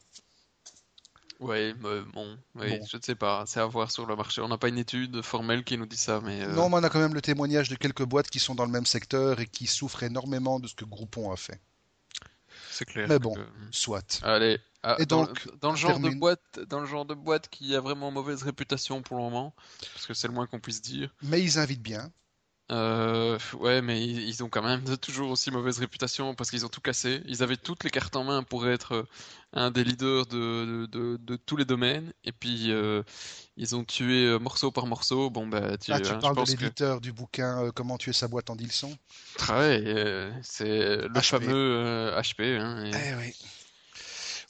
[1.41, 2.86] Ouais, mais bon, oui, Bon.
[2.86, 4.41] je ne sais pas, c'est à voir sur le marché.
[4.41, 6.84] On n'a pas une étude formelle qui nous dit ça, mais euh, Non, mais on
[6.84, 9.47] a quand même le témoignage de quelques boîtes qui sont dans le même secteur et
[9.47, 11.60] qui souffrent énormément de ce que Groupon a fait.
[12.69, 13.08] c'est clair.
[13.10, 13.34] Mais bon.
[13.34, 14.19] que- Soit.
[14.23, 17.49] Allez, ah, Et dans, donc, dans le genre de boîte, dans le genre de boîte
[17.49, 19.56] qui a vraiment mauvaise réputation pour le moment,
[19.93, 21.13] parce que c'est le moins qu'on puisse dire.
[21.23, 22.12] Mais ils invitent bien.
[22.71, 26.65] Euh, ouais, mais ils, ils ont quand même de- toujours aussi mauvaise réputation parce qu'ils
[26.65, 27.21] ont tout cassé.
[27.26, 29.04] Ils avaient toutes les cartes en main pour être euh,
[29.54, 33.04] un des leaders de, de, de- de tous les domaines, et puis euh,
[33.58, 35.30] ils ont tué morceau par morceau.
[35.30, 37.71] Bon, bah, tu, Ah, tu hein, je parles de pense que l'éditeur du bouquin euh,
[37.74, 38.97] Comment tuer sa boîte en 10 leçons
[39.50, 41.21] Ouais, c'est le HP.
[41.24, 42.58] fameux HP.
[42.58, 43.36] hein, et- Eh oui.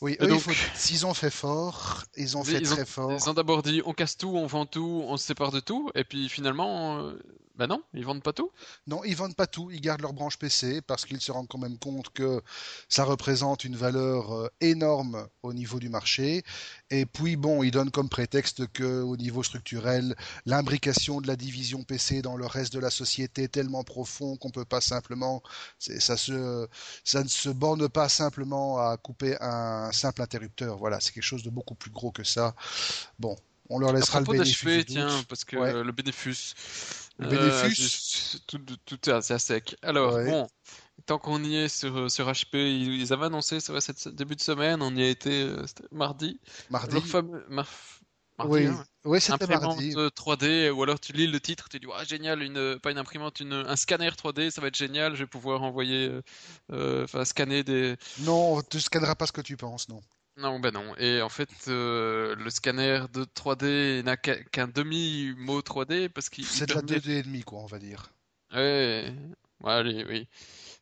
[0.02, 0.41] Oui, eux, donc-
[0.76, 3.12] s'ils ont fait fort, ils ont fait ils ont- très fort.
[3.12, 5.91] Ils ont d'abord dit on casse tout, on vend tout, on se sépare de tout,
[5.93, 7.12] et puis finalement,
[7.62, 8.50] Bah non, ils vendent pas tout.
[8.88, 9.69] Non, ils vendent pas tout.
[9.69, 12.41] Ils gardent leur branche PC parce qu'ils se rendent quand même compte que
[12.89, 16.41] ça représente une valeur euh, énorme au niveau du marché.
[16.89, 20.15] Et puis bon, ils donnent comme prétexte que au niveau structurel,
[20.47, 24.50] l'imbrication de la division PC dans le reste de la société est tellement profond qu'on
[24.50, 25.43] peut pas simplement,
[25.78, 26.67] ça se,
[27.04, 30.80] ça ne se borne pas simplement à couper un simple interrupteur.
[30.80, 32.56] Voilà, c'est quelque chose de beaucoup plus gros que ça.
[33.19, 33.36] Bon,
[33.71, 34.86] on leur laissera le bénéfice.
[34.86, 36.56] tiens, parce que le bénéfice.
[37.22, 38.36] Le bénéfice.
[38.36, 39.76] Euh, tout, tout, est assez sec.
[39.84, 40.48] Alors, bon,
[41.06, 44.42] tant qu'on y est sur, sur HP, ils, avaient annoncé, c'est vrai, cette début de
[44.42, 46.40] semaine, on y a été euh, mardi.
[46.70, 46.98] Mardi.
[48.46, 48.84] oui, hein.
[49.06, 49.94] oui c'était mardi.
[49.94, 53.40] 3D, ou alors tu lis le titre, tu dis, ouais, génial, une, pas une imprimante,
[53.40, 56.12] une, un scanner 3D, ça va être génial, je vais pouvoir envoyer,
[56.72, 57.98] euh, enfin, scanner des.
[58.20, 60.02] Non, tu scanneras pas ce que tu penses, non.
[60.41, 60.95] Non, ben non.
[60.97, 66.45] Et en fait, euh, le scanner de 3D n'a qu'un demi-mot 3D parce qu'il.
[66.45, 68.12] C'est de la 2D quoi, on va dire.
[68.51, 69.13] Ouais,
[69.63, 70.27] allez, oui.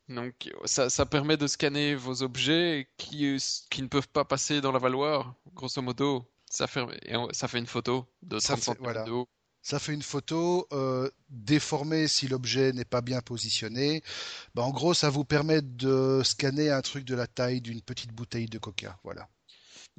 [0.07, 3.37] Donc, ça, ça, permet de scanner vos objets qui,
[3.69, 6.25] qui ne peuvent pas passer dans la valoir, grosso modo.
[6.49, 6.81] Ça fait,
[7.31, 9.03] ça fait une photo de 30 cm voilà.
[9.03, 9.27] de haut.
[9.61, 14.01] Ça fait une photo euh, déformée si l'objet n'est pas bien positionné.
[14.55, 18.13] Ben, en gros, ça vous permet de scanner un truc de la taille d'une petite
[18.13, 18.97] bouteille de coca.
[19.03, 19.27] Voilà.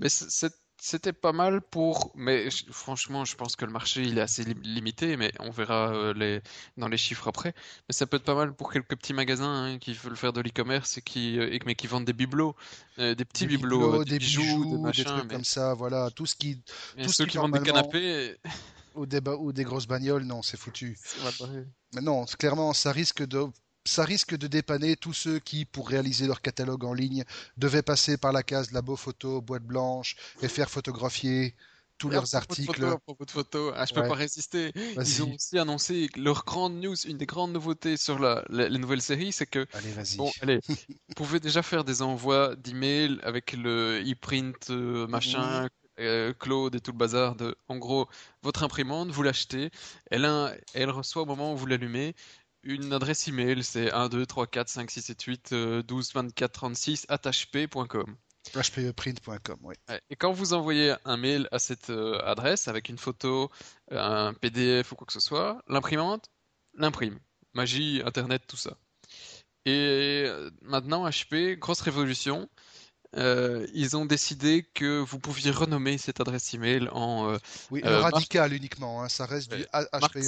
[0.01, 2.11] Mais c'était pas mal pour.
[2.15, 6.15] Mais franchement, je pense que le marché il est assez limité, mais on verra euh,
[6.15, 6.41] les...
[6.79, 7.55] dans les chiffres après.
[7.89, 10.41] Mais ça peut être pas mal pour quelques petits magasins hein, qui veulent faire de
[10.41, 12.57] l'e-commerce et qui euh, mais qui vendent des bibelots,
[12.99, 15.75] euh, des petits bibelots, des, bijoux, des, trucs comme ça.
[15.75, 16.63] Voilà, tout ce qui.
[17.03, 18.37] Tout ceux qui, vendent des canapés.
[18.97, 20.99] Ou des, ou des grosses bagnoles, non, c'est foutu.
[21.95, 23.47] Mais non, clairement, ça risque de
[23.85, 27.25] ça risque de dépanner tous ceux qui, pour réaliser leur catalogue en ligne,
[27.57, 31.55] devaient passer par la case labo photo, boîte blanche et faire photographier
[31.99, 32.97] tous leurs articles.
[33.05, 34.73] Propos de photos, ah, je peux pas résister.
[34.75, 39.03] Ils ont aussi annoncé leur grande news, une des grandes nouveautés sur la, les nouvelles
[39.03, 40.17] séries, c'est que allez, vas-y.
[40.17, 45.69] Bon, allez, vous pouvez déjà faire des envois d'emails avec le e-print euh, machin.
[45.99, 48.09] Euh, Claude et tout le bazar de, en gros,
[48.43, 49.71] votre imprimante, vous l'achetez,
[50.11, 50.27] elle,
[50.73, 52.15] elle reçoit au moment où vous l'allumez
[52.63, 55.55] une adresse email, c'est 1, 2, 3, 4, 5, 6, 7, 8,
[55.87, 58.17] 12, 24, 36, hp.com.
[58.55, 59.75] hpeprint.com, oui.
[60.11, 63.51] Et quand vous envoyez un mail à cette euh, adresse avec une photo,
[63.91, 66.31] un PDF ou quoi que ce soit, l'imprimante
[66.75, 67.19] l'imprime.
[67.55, 68.77] Magie, Internet, tout ça.
[69.67, 72.49] Et euh, maintenant, HP, grosse révolution,
[73.17, 77.33] euh, ils ont décidé que vous pouviez renommer cette adresse email en.
[77.33, 77.39] Euh,
[77.71, 79.65] oui, euh, radical uniquement, hein, ça reste du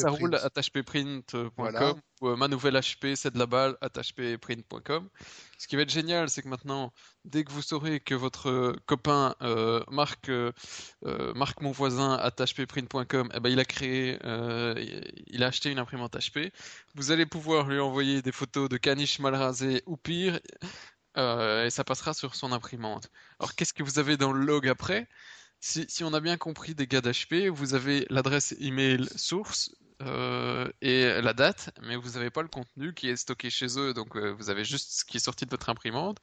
[0.06, 5.08] roule hpprint.com ou ma nouvelle HP, c'est de la balle, hpprint.com.
[5.58, 6.92] Ce qui va être génial, c'est que maintenant,
[7.24, 9.34] dès que vous saurez que votre copain
[9.90, 10.30] Marc,
[11.34, 14.18] Marc mon voisin, hpprint.com, eh ben, il a créé,
[15.26, 16.52] il a acheté une imprimante HP,
[16.94, 20.38] vous allez pouvoir lui envoyer des photos de caniches mal rasées ou pire
[21.16, 23.11] euh, et ça passera sur son imprimante.
[23.38, 25.09] Alors qu'est-ce que vous avez dans le log après?
[25.61, 29.72] Si, on a bien compris des gars d'HP, vous avez l'adresse email source
[30.03, 33.94] euh, et la date, mais vous n'avez pas le contenu qui est stocké chez eux,
[33.94, 36.18] donc euh, vous avez juste ce qui est sorti de votre imprimante.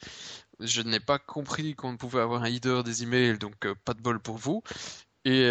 [0.59, 4.19] Je n'ai pas compris qu'on pouvait avoir un header des emails, donc pas de bol
[4.19, 4.61] pour vous.
[5.25, 5.49] Et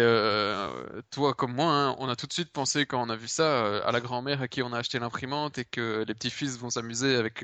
[1.11, 3.79] toi comme moi, hein, on a tout de suite pensé quand on a vu ça
[3.83, 7.15] à la grand-mère à qui on a acheté l'imprimante et que les petits-fils vont s'amuser
[7.15, 7.43] avec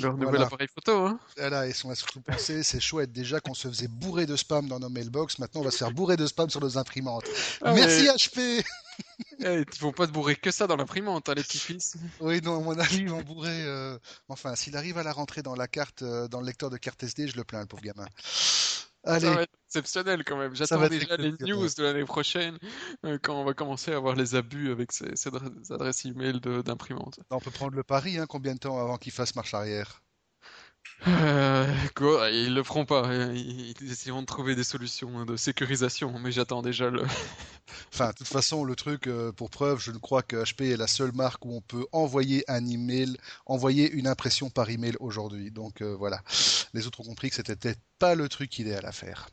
[0.00, 3.68] leur nouvel appareil photo, hein Voilà, et on surtout pensé, c'est chouette déjà qu'on se
[3.68, 6.50] faisait bourrer de spam dans nos mailbox, maintenant on va se faire bourrer de spam
[6.50, 7.24] sur nos imprimantes.
[7.62, 8.64] Ah, Merci HP
[9.40, 11.96] eh, Ils vont pas te bourrer que ça dans l'imprimante, hein, les petits fils.
[12.20, 13.62] Oui, non, à mon avis, ils vont bourrer.
[13.64, 16.76] Euh, enfin, s'il arrive à la rentrer dans la carte, euh, dans le lecteur de
[16.76, 18.06] carte SD, je le plains, le pauvre gamin.
[19.04, 19.26] Allez.
[19.26, 20.54] Ça va être exceptionnel quand même.
[20.54, 22.58] J'attends déjà les news de l'année prochaine
[23.04, 25.14] euh, quand on va commencer à avoir les abus avec ces,
[25.70, 27.20] adresses e-mail d'imprimante.
[27.30, 30.01] On peut prendre le pari, hein, combien de temps avant qu'ils fassent marche arrière
[31.08, 31.66] euh,
[31.96, 33.12] quoi, ils le feront pas.
[33.34, 37.02] Ils, essaieront de trouver des solutions de sécurisation, mais j'attends déjà le.
[37.92, 40.76] enfin, de toute façon, le truc, euh, pour preuve, je ne crois que HP est
[40.76, 43.16] la seule marque où on peut envoyer un email,
[43.46, 45.50] envoyer une impression par email aujourd'hui.
[45.50, 46.22] Donc euh, voilà.
[46.72, 49.28] Les autres ont compris que c'était peut-être pas le truc idéal à faire.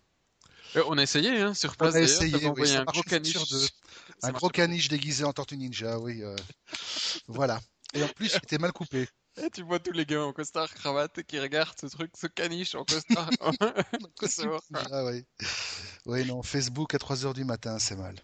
[0.76, 1.94] Euh, on a essayé, hein, sur place.
[1.94, 3.48] On a essayé, oui, un gros caniche.
[3.48, 3.68] De...
[4.24, 6.24] Un gros caniche déguisé en tortue ninja, oui.
[7.28, 7.60] voilà.
[7.94, 9.08] Et en plus, il était mal coupé.
[9.44, 12.76] Et tu vois tous les gars en costard cravate qui regardent ce truc, ce caniche
[12.76, 13.30] en costard.
[14.92, 15.26] ah oui.
[16.06, 18.16] Oui, non, Facebook à 3h du matin, c'est mal.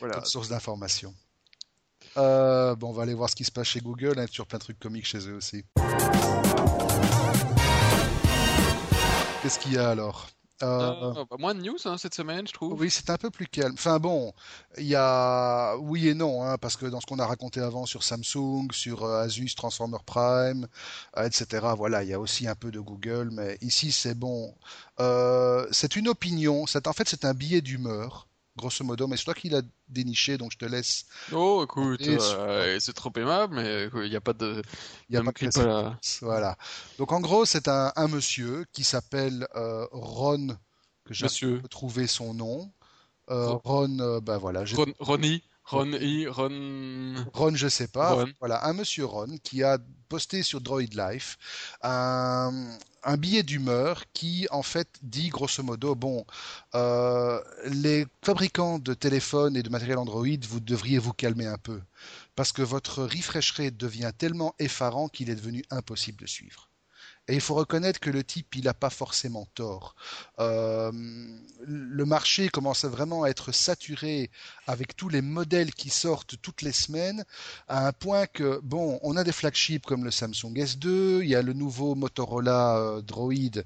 [0.00, 0.24] Voilà.
[0.24, 1.14] source d'information.
[2.16, 4.58] Euh, bon, on va aller voir ce qui se passe chez Google, hein, toujours plein
[4.58, 5.64] de trucs comiques chez eux aussi.
[9.42, 10.28] Qu'est-ce qu'il y a alors?
[10.62, 12.78] Euh, Ah, bah, moins de news hein, cette semaine, je trouve.
[12.80, 13.74] oui, c'est un peu plus calme.
[13.74, 14.32] Enfin bon,
[14.78, 17.86] il y a oui et non, hein, parce que dans ce qu'on a raconté avant
[17.86, 20.68] sur Samsung, sur euh, Asus Transformer Prime,
[21.16, 21.66] euh, etc.
[21.76, 24.54] Voilà, il y a aussi un peu de Google, mais ici c'est bon.
[25.72, 26.66] C'est une opinion.
[26.66, 29.06] C'est en fait c'est un billet d'humeur, grosso modo.
[29.06, 31.04] Mais c'est toi qui l'as déniché, donc je te laisse.
[31.32, 34.62] Oh, écoute, euh, c'est trop aimable, mais il n'y a pas de.
[35.08, 35.98] Il y a pas de pas.
[36.22, 36.56] Voilà.
[36.98, 40.56] Donc en gros, c'est un, un monsieur qui s'appelle euh, Ron,
[41.04, 41.26] que j'ai
[41.70, 42.72] trouvé son nom.
[43.30, 47.14] Euh, Ron- Ron, ben voilà, Ron, Ronnie, Ronnie, Ron.
[47.32, 48.12] Ron, je sais pas.
[48.12, 48.26] Ron.
[48.38, 49.78] Voilà, un monsieur Ron qui a
[50.10, 51.38] posté sur Droid Life
[51.82, 52.52] un,
[53.04, 56.24] un billet d'humeur qui, en fait, dit grosso modo, bon,
[56.74, 61.80] euh, les fabricants de téléphones et de matériel Android, vous devriez vous calmer un peu.
[62.36, 66.68] Parce que votre refresh devient tellement effarant qu'il est devenu impossible de suivre.
[67.26, 69.94] Et il faut reconnaître que le type, il n'a pas forcément tort.
[70.40, 70.92] Euh,
[71.62, 74.30] le marché commence vraiment à être saturé
[74.66, 77.24] avec tous les modèles qui sortent toutes les semaines,
[77.66, 81.34] à un point que, bon, on a des flagships comme le Samsung S2, il y
[81.34, 83.64] a le nouveau Motorola euh, Droid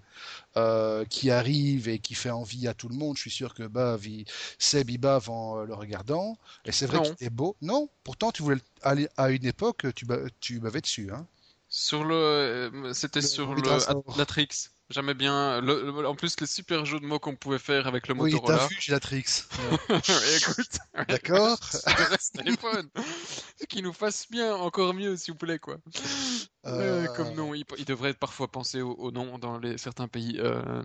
[0.56, 3.16] euh, qui arrive et qui fait envie à tout le monde.
[3.16, 4.24] Je suis sûr que Bav, il-
[4.58, 6.38] Seb, il bave en le regardant.
[6.64, 7.56] Et c'est vrai qu'il est beau.
[7.60, 11.10] Non, pourtant, tu voulais à une époque, tu, ba- tu bavais dessus.
[11.12, 11.26] Hein.
[11.68, 13.70] Sur le, euh, c'était sur le.
[13.70, 14.48] Atlatrix.
[14.90, 15.60] J'aimais bien.
[15.60, 18.30] le- le- en plus, les super jeux de mots qu'on pouvait faire avec le Oui,
[18.30, 18.66] t'as Motorola.
[18.68, 19.44] vu, j'ai la trix.
[20.36, 21.58] Écoute, D'accord.
[21.86, 22.88] reste téléphone.
[23.68, 25.76] Qu'il nous fasse bien, encore mieux, s'il vous plaît, quoi.
[26.66, 30.08] Euh, Euh, comme nom, il, il devrait parfois penser au, au nom dans les, certains
[30.08, 30.82] pays, euh,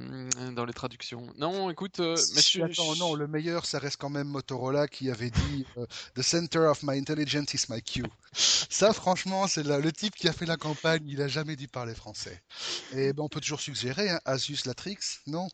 [0.51, 1.25] dans les traductions.
[1.37, 5.09] Non, écoute, euh, mais je, Attends, non, le meilleur, ça reste quand même Motorola qui
[5.11, 5.65] avait dit
[6.15, 8.03] The center of my intelligence is my Q.
[8.33, 11.93] Ça, franchement, c'est le type qui a fait la campagne, il a jamais dit parler
[11.93, 12.41] français.
[12.93, 15.47] Et ben, on peut toujours suggérer, hein, Asus Latrix, non?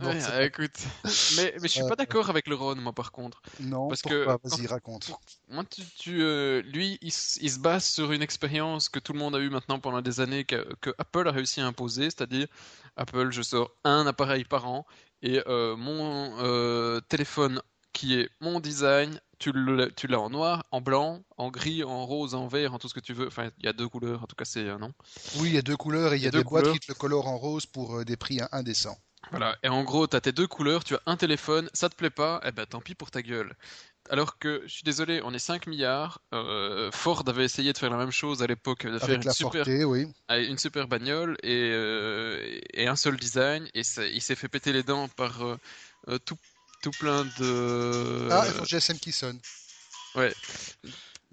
[0.00, 0.72] Ouais, c'est euh, écoute,
[1.36, 3.42] mais, mais je suis Euh, pas d'accord avec le Ron, moi, par contre.
[3.60, 5.10] Non, Parce que pourquoi Vas-y, raconte.
[5.48, 9.34] Moi, tu, tu, euh, lui, il, se base sur une expérience que tout le monde
[9.36, 12.46] a eue maintenant pendant des années, que, que Apple a réussi à imposer, c'est-à-dire,
[12.96, 14.86] Apple, je sors un appareil par an,
[15.22, 17.60] et euh, mon euh, téléphone
[17.92, 22.46] qui est mon design, tu l'as en noir, en blanc, en gris, en rose, en
[22.46, 23.26] vert, en tout ce que tu veux.
[23.26, 24.92] Enfin, il y a deux couleurs, en tout cas, c'est un nom.
[25.38, 26.86] Oui, il y a deux couleurs et il y a deux des boîtes qui te
[26.88, 28.98] le colorent en rose pour euh, des prix indécents.
[29.30, 31.94] Voilà, et en gros, tu as tes deux couleurs, tu as un téléphone, ça te
[31.96, 33.54] plaît pas, eh ben tant pis pour ta gueule.
[34.10, 37.88] Alors que, je suis désolé, on est 5 milliards, euh, Ford avait essayé de faire
[37.90, 40.06] la même chose à l'époque, de faire une la super, Forte, oui.
[40.28, 44.74] une super bagnole et, euh, et un seul design, et ça- il s'est fait péter
[44.74, 46.36] les dents par euh, tout,
[46.84, 48.28] tout plein de...
[48.30, 49.38] Ah, il faut GSM qui sonne.
[50.16, 50.32] ouais,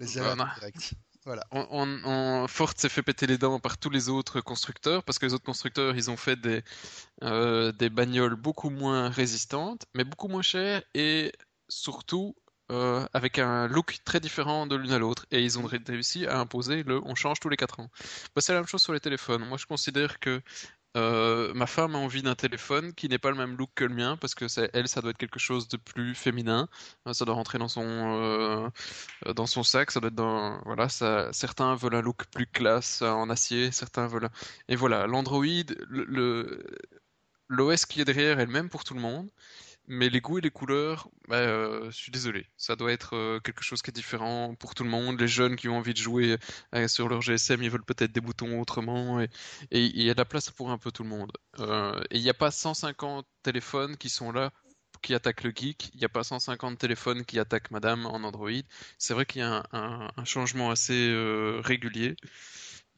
[0.00, 0.54] Les erreurs Voilà.
[0.58, 0.92] directes.
[1.24, 1.44] Voilà.
[1.52, 5.18] on, on- on- Ford s'est fait péter les dents par tous les autres constructeurs, parce
[5.20, 6.64] que les autres constructeurs, ils ont fait des,
[7.22, 11.32] euh, des bagnoles beaucoup moins résistantes, mais beaucoup moins chères, et
[11.68, 12.34] surtout
[12.72, 15.26] euh, avec un look très différent de l'une à l'autre.
[15.30, 17.90] Et ils ont ré- réussi à imposer le on change tous les 4 ans.
[18.34, 19.44] Bah, c'est la même chose sur les téléphones.
[19.46, 20.40] Moi, je considère que
[20.96, 23.94] euh, ma femme a envie d'un téléphone qui n'est pas le même look que le
[23.94, 26.68] mien, parce que elle, ça doit être quelque chose de plus féminin.
[27.08, 28.68] Euh, Ça doit rentrer dans son, euh,
[29.34, 33.02] dans son sac, ça doit être dans, voilà, ça, certains veulent un look plus classe
[33.02, 34.28] en acier, certains veulent,
[34.68, 35.44] et voilà, l'Android,
[35.88, 36.64] le-
[37.48, 39.30] l'OS qui est derrière est le même pour tout le monde,
[39.88, 43.40] mais les goûts et les couleurs, bah, euh, je suis désolé, ça doit être euh,
[43.40, 45.20] quelque chose qui est différent pour tout le monde.
[45.20, 46.38] Les jeunes qui ont envie de jouer
[46.74, 49.28] euh, sur leur GSM, ils veulent peut-être des boutons autrement, et
[49.70, 51.32] il y a de la place pour un peu tout le monde.
[52.10, 54.52] Et il n'y a pas 150 téléphones qui sont là
[55.02, 58.50] qui attaquent le geek, il n'y a pas 150 téléphones qui attaquent Madame en Android.
[58.98, 61.12] C'est vrai qu'il y a un, changement assez
[61.64, 62.14] régulier,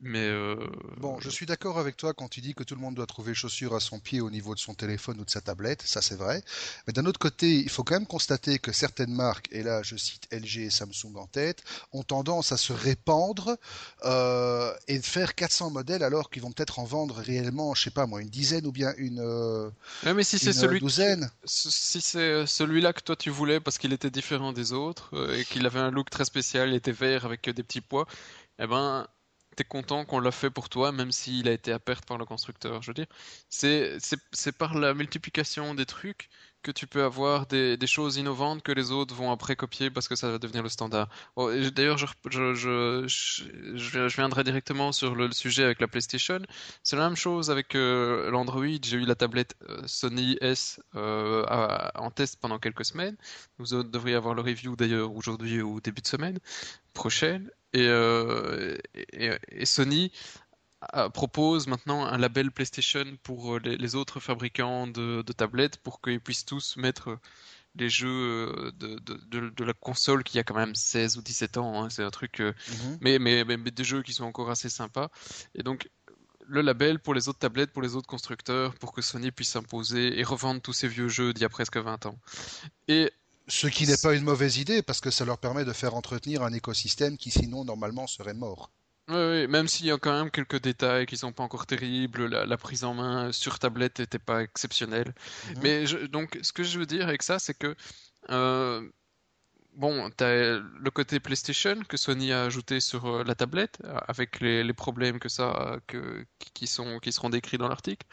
[0.06, 0.56] mais euh,
[0.96, 3.34] Bon, je suis d'accord avec toi quand tu dis que tout le monde doit trouver
[3.34, 6.14] chaussure à son pied au niveau de son téléphone ou de sa tablette, ça c'est
[6.14, 6.42] vrai.
[6.86, 9.96] Mais d'un autre côté, il faut quand même constater que certaines marques, et là je
[9.96, 13.56] cite LG et Samsung en tête, ont tendance à se répandre
[14.04, 18.06] euh, et faire 400 modèles alors qu'ils vont peut-être en vendre réellement, je sais pas
[18.06, 19.68] moi, une dizaine ou bien une, euh,
[20.04, 21.30] ouais, mais si c'est celui douzaine.
[21.44, 25.38] Ce- Si c'est celui-là que toi tu voulais parce qu'il était différent des autres euh,
[25.38, 28.06] et qu'il avait un look très spécial, il était vert avec euh, des petits pois,
[28.58, 29.06] eh ben
[29.54, 32.24] t'es content qu'on l'a fait pour toi même s'il a été à perte par le
[32.24, 32.82] constructeur.
[32.82, 33.06] Je veux dire,
[33.48, 36.28] c'est par la multiplication des trucs
[36.64, 40.16] que tu peux avoir des, choses innovantes que les autres vont après copier parce que
[40.16, 41.08] ça va devenir le standard.
[41.36, 43.06] Oh, D'ailleurs, je,
[44.16, 46.40] viendrai directement sur le, sujet avec la PlayStation.
[46.82, 48.80] C'est la même chose avec euh, l'Android.
[48.82, 51.44] J'ai eu la tablette euh, Sony S euh,
[51.94, 53.16] en test pendant quelques semaines.
[53.58, 56.38] Vous devriez avoir le review d'ailleurs aujourd'hui ou début de semaine
[56.94, 57.50] prochaine.
[57.74, 58.76] Et, euh,
[59.12, 60.12] et, et Sony
[61.12, 66.76] propose maintenant un label PlayStation pour les, autres fabricants de, tablettes pour qu'ils puissent tous
[66.76, 67.18] mettre
[67.76, 71.82] les jeux de, de, la console qui a quand même 16 ou 17 ans.
[71.82, 72.98] Hein, c'est un truc, mhm.
[73.00, 75.08] mais, mais, mais, des jeux qui sont encore assez sympas.
[75.54, 75.88] Et donc,
[76.46, 80.18] le label pour les autres tablettes, pour les autres constructeurs, pour que Sony puisse s'imposer
[80.18, 82.18] et revendre tous ces vieux jeux d'il y a presque 20 ans.
[82.88, 83.10] Et
[83.46, 86.42] ce qui n'est pas une mauvaise idée parce que ça leur permet de faire entretenir
[86.42, 88.70] un écosystème qui sinon normalement serait mort.
[89.08, 92.56] Oui, même s'il y a quand même quelques détails qui sont pas encore terribles, la,
[92.56, 95.14] prise en main sur tablette n'était pas exceptionnelle.
[95.48, 95.60] Mhm.
[95.62, 97.76] Mais donc, ce que je veux dire avec ça, c'est que
[98.30, 98.88] euh,
[99.74, 103.98] bon, tu as le côté PlayStation que Sony a ajouté sur euh, la tablette, euh,
[104.08, 108.06] avec les, problèmes que ça, que, qui, sont, qui seront décrits dans l'article,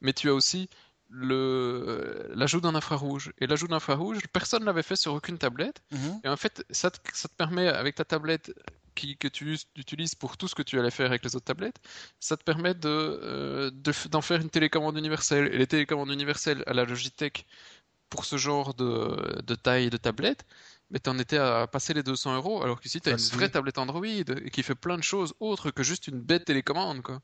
[0.00, 0.70] mais tu as aussi
[1.10, 3.32] l'ajout d'un infrarouge.
[3.38, 5.80] Et l'ajout d'infrarouge, personne ne l'avait fait sur aucune tablette.
[5.90, 6.20] Mhm.
[6.24, 8.52] Et en fait, ça te, ça te, permet, avec ta tablette
[8.94, 11.78] qui, que tu utilises pour tout ce que tu allais faire avec les autres tablettes,
[12.18, 13.70] ça te permet de, euh,
[14.10, 15.52] d'en faire une télécommande universelle.
[15.54, 17.46] Et les télécommandes universelles à la Logitech,
[18.10, 20.44] pour ce genre de, de taille de tablette,
[20.90, 24.06] mais t'en étais à passer les 200 euros, alors qu'ici t'as une vraie tablette Android
[24.06, 27.20] et qui fait plein de choses autres que juste une bête télécommande, quoi.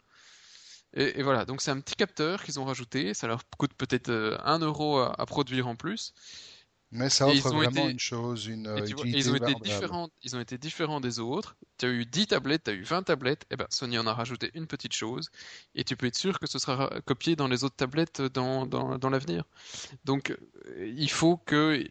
[0.94, 4.62] Et, voilà, donc c'est un petit capteur qu'ils ont rajouté, ça leur coûte peut-être 1
[4.62, 6.14] euh, euro à, produire en plus.
[6.92, 10.58] Mais ça offre vraiment une chose, une utilité ils, ont été différents, ils ont été
[10.58, 11.56] différents des autres.
[11.78, 14.06] Tu as eu 10 tablettes, tu as eu 20 tablettes, et eh ben Sony en
[14.06, 15.30] a rajouté une petite chose,
[15.74, 18.96] et tu peux être sûr que ce sera copié dans les autres tablettes dans, dans,
[18.96, 19.42] dans l'avenir.
[20.04, 21.84] Donc euh, il faut que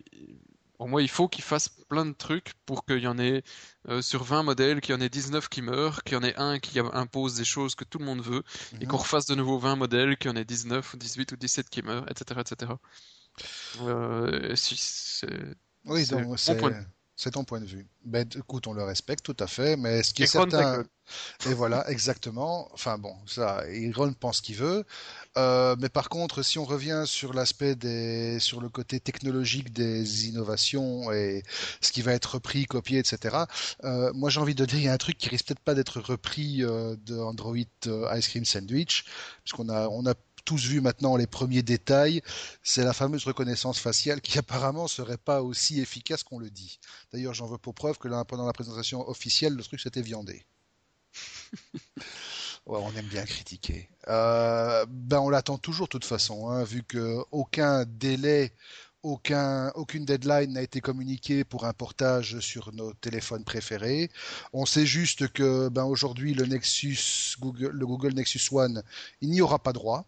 [0.84, 3.42] pour moi, il faut qu'ils fassent plein de trucs pour qu'il y en ait
[3.88, 6.36] euh, sur 20 modèles, qu'il y en ait 19 qui meurent, qu'il y en ait
[6.36, 8.44] un qui impose des choses que tout le monde veut,
[8.82, 9.04] et qu'on mhm.
[9.04, 11.84] refasse de nouveau 20 modèles, qu'il y en ait 19 ou 18 ou 17 qui
[11.84, 12.42] meurent, etc.
[12.42, 12.74] etc.
[13.80, 14.56] Euh,
[15.86, 16.60] oui, donc c'est
[17.16, 17.88] c'est ton point de vue.
[18.06, 20.84] Ben, écoute, on le respecte tout à fait, mais ce qui est certain.
[21.48, 22.70] Et voilà, exactement.
[22.74, 24.84] Enfin bon, ça, Iron pense qu'il veut.
[25.38, 30.28] Euh, mais par contre, si on revient sur l'aspect des, sur le côté technologique des
[30.28, 31.44] innovations et
[31.82, 33.38] ce qui va être repris, copié, etc.
[33.84, 35.76] Euh, moi, j'ai envie de dire, il y a un truc qui risque peut-être pas
[35.76, 39.06] d'être repris euh, de Android Ice Cream Sandwich,
[39.44, 40.14] puisqu'on a, on a
[40.46, 42.22] tous vu maintenant les premiers détails,
[42.64, 46.80] c'est la fameuse reconnaissance faciale qui apparemment serait pas aussi efficace qu'on le dit.
[47.12, 50.46] D'ailleurs, j'en veux pour preuve que là, pendant la présentation officielle, le truc s'était viandé.
[52.66, 53.90] ouais, on aime bien critiquer.
[54.08, 58.54] Euh, ben, on l'attend toujours de toute façon, hein, vu que aucun délai,
[59.04, 64.10] aucun, aucune deadline n'a été communiquée pour un portage sur nos téléphones préférés.
[64.54, 68.82] On sait juste que ben, aujourd'hui le Nexus, Google, le Google Nexus One,
[69.22, 70.08] il n'y aura pas droit.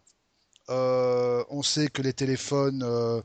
[0.70, 3.20] Euh, on sait que les téléphones, euh,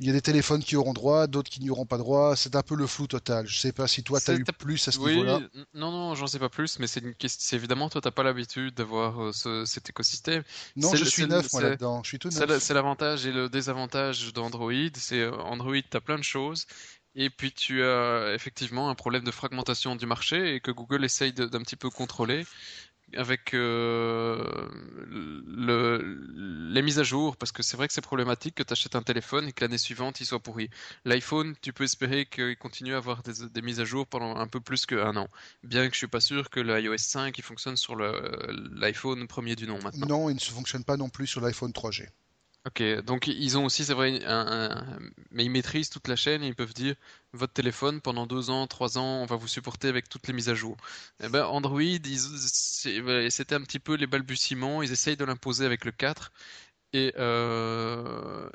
[0.00, 2.36] il y a des téléphones qui auront droit, d'autres qui n'y auront pas droit.
[2.36, 3.46] C'est un peu le flou total.
[3.46, 5.40] Je sais pas si toi, tu as eu plus à ce niveau-là.
[5.74, 7.14] Non, non, j'en sais pas plus, mais c'est une...
[7.52, 10.42] évidemment, toi, t'as pas l'habitude d'avoir euh, cet écosystème.
[10.76, 12.02] Non, je suis neuf, moi, là-dedans.
[12.02, 12.62] Je suis tout neuf.
[12.62, 14.72] C'est l'avantage et le désavantage d'Android.
[14.94, 16.66] C'est Android, tu as plein de choses.
[17.18, 21.32] Et puis tu as effectivement un problème de fragmentation du marché et que Google essaye
[21.32, 22.44] d'un petit peu contrôler
[23.14, 24.68] avec euh,
[25.08, 26.18] le,
[26.72, 29.02] les mises à jour, parce que c'est vrai que c'est problématique que tu achètes un
[29.02, 30.70] téléphone et que l'année suivante il soit pourri.
[31.04, 34.60] L'iPhone, tu peux espérer qu'il continue à avoir des, mises à jour pendant un peu
[34.60, 35.28] plus qu'un an.
[35.62, 39.66] Bien que je suis pas sûr que l'iOS 5 il fonctionne sur l'iPhone premier du
[39.66, 40.06] nom maintenant.
[40.06, 42.08] Non, il ne fonctionne pas non plus sur l'iPhone 3G.
[42.66, 44.18] Ok, donc ils ont aussi, c'est vrai,
[45.30, 46.96] mais ils maîtrisent toute la chaîne et ils peuvent dire
[47.32, 50.48] votre téléphone pendant deux ans, trois ans, on va vous supporter avec toutes les mises
[50.48, 50.76] à jour.
[51.22, 51.80] Eh ben, Android,
[53.30, 56.32] c'était un petit peu les balbutiements, ils essayent de l'imposer avec le 4
[56.92, 58.50] et euh,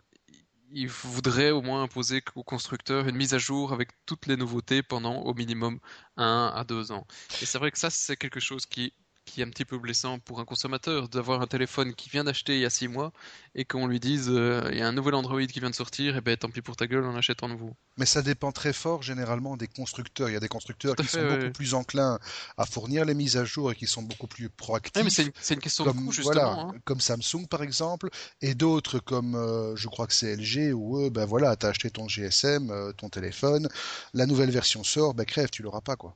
[0.71, 4.83] ils voudraient au moins imposer aux constructeurs une mise à jour avec toutes les nouveautés
[4.83, 5.79] pendant au minimum
[6.17, 7.07] un à deux ans.
[7.41, 8.93] Et c'est vrai que ça, c'est quelque chose qui
[9.25, 12.55] qui est un petit peu blessant pour un consommateur d'avoir un téléphone qui vient d'acheter
[12.55, 13.11] il y a six mois
[13.55, 16.17] et qu'on lui dise euh, il y a un nouvel Android qui vient de sortir
[16.17, 17.75] et ben tant pis pour ta gueule on achète un nouveau.
[17.97, 20.29] Mais ça dépend très fort généralement des constructeurs.
[20.29, 22.19] Il y a des constructeurs qui sont beaucoup plus enclins
[22.57, 25.03] à fournir les mises à jour et qui sont beaucoup plus proactifs.
[25.03, 26.71] mais c'est une, question comme, de coût justement.
[26.71, 26.75] Hein.
[26.83, 28.09] Comme Samsung par exemple
[28.41, 31.91] et d'autres comme euh, je crois que c'est LG où eux ben voilà t'as acheté
[31.91, 33.69] ton GSM, euh, ton téléphone,
[34.13, 36.15] la nouvelle version sort, ben crève tu l'auras pas quoi.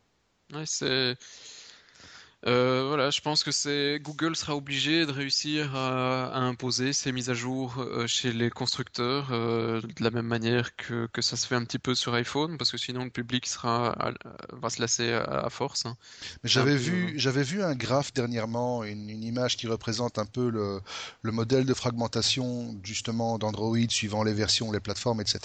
[0.54, 1.18] Ouais c'est
[2.48, 7.32] euh, voilà, je pense que c'est Google sera obligé de réussir à, imposer ces mises
[7.32, 11.48] à jour euh, chez les constructeurs euh, de la même manière que, que ça se
[11.48, 13.96] fait un petit peu sur iPhone, parce que sinon le public sera
[14.54, 15.88] va se lasser à, force.
[15.88, 15.98] Hein.
[16.44, 20.50] Mais j'avais vu j'avais vu un graphe dernièrement, une, une, image qui représente un peu
[20.50, 20.82] le,
[21.24, 25.40] le modèle de fragmentation justement d'Android suivant les versions, les plateformes, etc.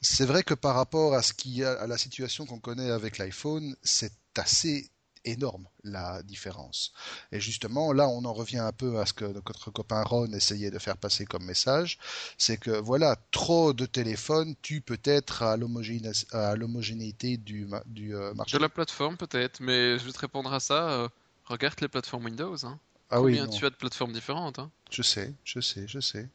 [0.00, 3.76] C'est vrai que par rapport à ce qui à la situation qu'on connaît avec l'iPhone,
[3.82, 4.90] c'est assez
[5.26, 6.92] énorme la différence.
[7.32, 10.70] Et justement, là, on en revient un peu à ce que notre copain Ron essayait
[10.70, 11.98] de faire passer comme message,
[12.38, 18.56] c'est que voilà, trop de téléphones tue peut-être à l'homogénéité du, du euh, marché.
[18.56, 20.90] De la plateforme peut-être, mais je vais te répondre à ça.
[20.90, 21.08] Euh,
[21.44, 22.64] regarde les plateformes Windows.
[22.64, 22.78] Hein.
[23.10, 26.28] Ah Combien tu as de plateformes différentes hein Je sais, je sais, je sais.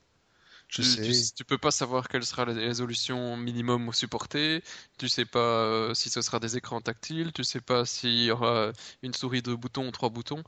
[0.71, 1.33] Je tu, sais.
[1.35, 4.63] Tu, peux pas savoir quelle sera la résolution minimum supportée.
[4.97, 7.33] Tu sais pas euh, si ce sera des écrans tactiles.
[7.33, 8.71] Tu sais pas s'il y aura
[9.03, 10.43] une souris de boutons ou trois boutons.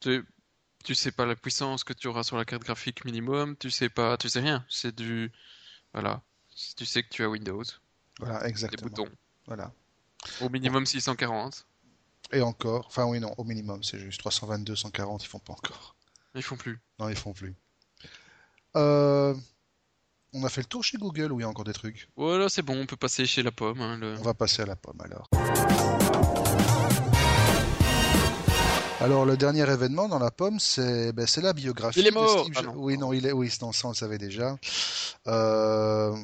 [0.00, 0.22] Tu,
[0.84, 3.56] tu sais pas la puissance que tu auras sur la carte graphique minimum.
[3.56, 4.66] Tu sais pas, tu sais rien.
[4.68, 5.32] C'est du,
[5.94, 6.22] voilà.
[6.76, 7.64] Tu sais que tu as Windows.
[8.20, 8.86] Voilà, exactement.
[8.86, 9.12] Des boutons.
[9.46, 9.72] Voilà.
[10.42, 11.66] Au minimum 640.
[12.32, 15.96] Et encore, enfin oui non, au minimum, c'est juste 322, 140, ils font pas encore.
[16.34, 16.80] Ils font plus.
[16.98, 17.54] Non, ils font plus.
[18.76, 19.34] Euh,
[20.34, 22.48] on a fait le tour chez Google ou il y a encore des trucs Voilà,
[22.48, 23.80] c'est bon, on peut passer chez la pomme.
[23.80, 25.30] Hein, on va passer à la pomme alors.
[29.00, 32.00] Alors le dernier événement dans la pomme, c'est ben, la biographie.
[32.00, 32.48] Il est mort.
[32.56, 34.56] Ah oui non, il est oui, ça on le savait déjà.
[35.26, 36.16] Euh,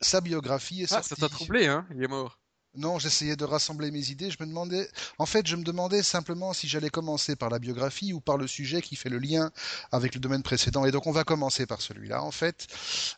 [0.00, 2.39] sa biographie est ah, ça t'a troublé hein Il est mort.
[2.76, 4.30] Non, j'essayais de rassembler mes idées.
[4.30, 8.12] Je me demandais, en fait, je me demandais simplement si j'allais commencer par la biographie
[8.12, 9.50] ou par le sujet qui fait le lien
[9.90, 10.84] avec le domaine précédent.
[10.84, 12.22] Et donc, on va commencer par celui-là.
[12.22, 12.68] En fait,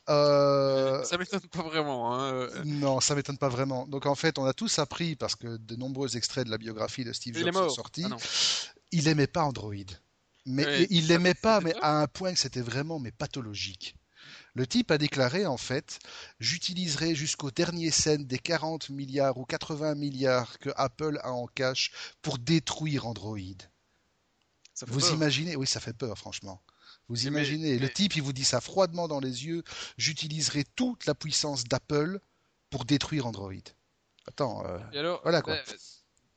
[0.08, 1.04] euh...
[1.04, 2.14] ça m'étonne pas vraiment.
[2.14, 2.48] Hein.
[2.64, 3.86] Non, ça m'étonne pas vraiment.
[3.86, 7.04] Donc, en fait, on a tous appris parce que de nombreux extraits de la biographie
[7.04, 8.06] de Steve Jobs sont sortis.
[8.10, 8.16] Ah
[8.92, 9.74] il aimait pas Android,
[10.46, 13.96] mais il l'aimait pas, mais à un point que c'était vraiment mais pathologique.
[14.54, 15.98] Le type a déclaré en fait
[16.40, 21.90] j'utiliserai jusqu'au dernier cent des 40 milliards ou 80 milliards que Apple a en cash
[22.20, 23.38] pour détruire Android.
[24.86, 26.62] Vous imaginez Oui, ça fait peur, franchement.
[27.08, 29.62] Vous imaginez Le type, il vous dit ça froidement dans les yeux
[29.96, 32.20] j'utiliserai toute la puissance d'Apple
[32.70, 33.52] pour détruire Android.
[34.26, 34.78] Attends, euh,
[35.22, 35.56] voilà quoi.
[35.56, 35.74] Bah,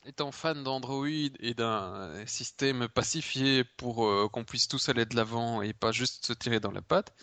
[0.05, 5.61] étant fan d'Android et d'un système pacifié pour euh, qu'on puisse tous aller de l'avant
[5.61, 7.13] et pas juste se tirer dans la patte,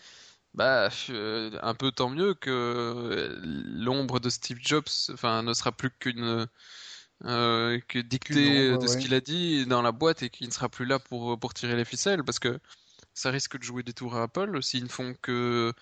[0.55, 5.91] bah, euh, un peu tant mieux que l'ombre de Steve Jobs, enfin, ne sera plus
[5.91, 6.47] qu'une
[7.25, 10.69] euh, que dictée de ce qu'il a dit dans la boîte et qu'il ne sera
[10.69, 12.59] plus là pour pour tirer les ficelles, parce que
[13.15, 15.73] ça risque de jouer des tours à Apple s'ils ne font que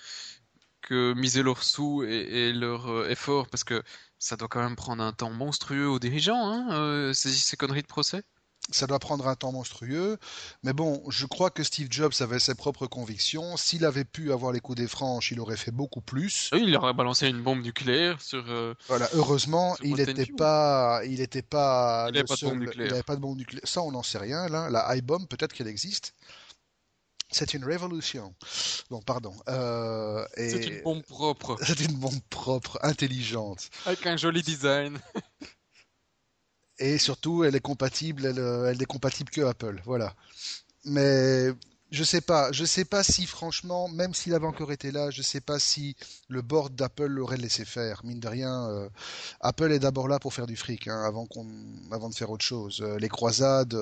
[0.82, 3.82] que miser leurs sous et, leur euh, effort, parce que
[4.18, 7.86] ça doit quand même prendre un temps monstrueux aux dirigeants, hein, ces, ces conneries de
[7.86, 8.24] procès
[8.70, 10.18] ça doit prendre un temps monstrueux.
[10.62, 13.56] Mais bon, je crois que Steve Jobs avait ses propres convictions.
[13.56, 16.50] S'il avait pu avoir les coups des franches, il aurait fait beaucoup plus.
[16.52, 18.44] il aurait balancé une bombe nucléaire sur.
[18.48, 22.24] Euh, voilà, heureusement, il n'était pas, il n'était pas, il n'avait
[23.02, 23.64] pas de bombe nucléaire.
[23.64, 24.48] Ça, on n'en sait rien.
[24.48, 26.14] Là, la bomb peut-être qu'elle existe.
[27.32, 28.34] C'est une révolution.
[28.90, 29.32] Bon, pardon.
[29.48, 31.56] Euh, c'est une bombe propre.
[31.64, 33.70] C'est une bombe propre, intelligente.
[33.86, 34.98] Avec un joli design.
[36.80, 40.14] et surtout elle est compatible, elle, euh, elle est compatible que Apple, voilà.
[40.84, 41.50] Mais
[41.90, 45.22] je sais pas, je sais pas si franchement, même s'il avait encore été là, je
[45.22, 45.96] sais pas si
[46.28, 48.00] le board d'Apple l'aurait laissé faire.
[48.04, 48.88] Mine de rien, euh,
[49.40, 52.80] Apple est d'abord là pour faire du fric, hein, avant qu'on, de faire autre chose.
[52.82, 53.76] Euh, les croisades.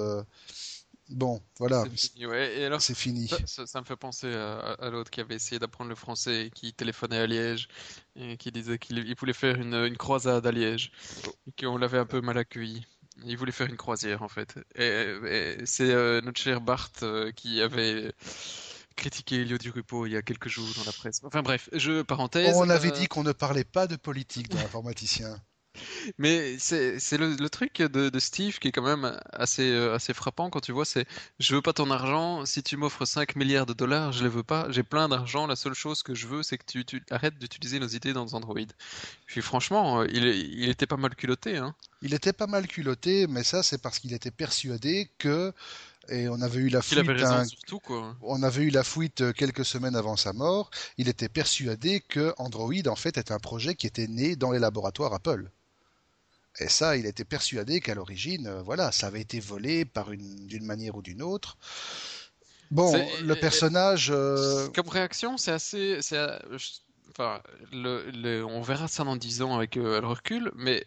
[1.11, 1.85] Bon, voilà.
[1.97, 2.59] C'est fini, ouais.
[2.59, 3.31] Et alors, c'est fini.
[3.47, 7.19] Ça, me fait penser à, l'autre qui avait essayé d'apprendre le français et qui téléphonait
[7.19, 7.69] à Liège
[8.17, 10.93] et qui disait qu'il voulait faire une, une, croisade à Liège
[11.47, 12.85] et qu'on l'avait un peu mal accueilli.
[13.25, 14.55] Il voulait faire une croisière en fait.
[14.77, 18.13] Et, c'est euh, notre cher Bart euh, qui avait
[18.97, 21.21] critiqué Elio Rupo il y a quelques jours dans la presse.
[21.25, 22.55] Enfin bref, je parenthèse.
[22.57, 25.41] On avait euh, dit qu'on ne parlait pas de politique dans l'informaticien.
[26.19, 30.15] Mais c'est le, le, truc de, de, Steve qui est quand même assez, euh, assez
[30.15, 31.07] frappant quand tu vois, c'est
[31.39, 34.43] je veux pas ton argent, si tu m'offres 5 milliards de dollars, je les veux
[34.43, 37.39] pas, j'ai plein d'argent, la seule chose que je veux c'est que tu, tu arrêtes
[37.39, 38.59] d'utiliser nos idées dans Android.
[39.27, 41.57] Puis franchement, euh, il, il était pas mal culotté.
[41.57, 41.75] Hein.
[42.03, 45.53] Il était pas mal culotté, mais ça c'est parce qu'il était persuadé que
[46.11, 47.05] et on avait eu la fuite.
[47.47, 48.17] surtout, quoi.
[48.23, 50.71] On avait eu la fuite euh, quelques semaines avant sa mort.
[50.97, 54.59] Il était persuadé que Android en fait est un projet qui était né dans les
[54.59, 55.51] laboratoires Apple.
[56.61, 60.47] Et ça, il était persuadé qu'à l'origine, euh, voilà, ça avait été volé par une
[60.47, 61.57] d'une manière ou d'une autre.
[62.71, 62.93] Bon,
[63.23, 64.11] le personnage.
[64.11, 66.19] Euh, comme réaction, c'est assez, c'est,
[67.11, 67.41] enfin,
[67.73, 70.85] le, on verra ça dans 10 ans avec le recul, mais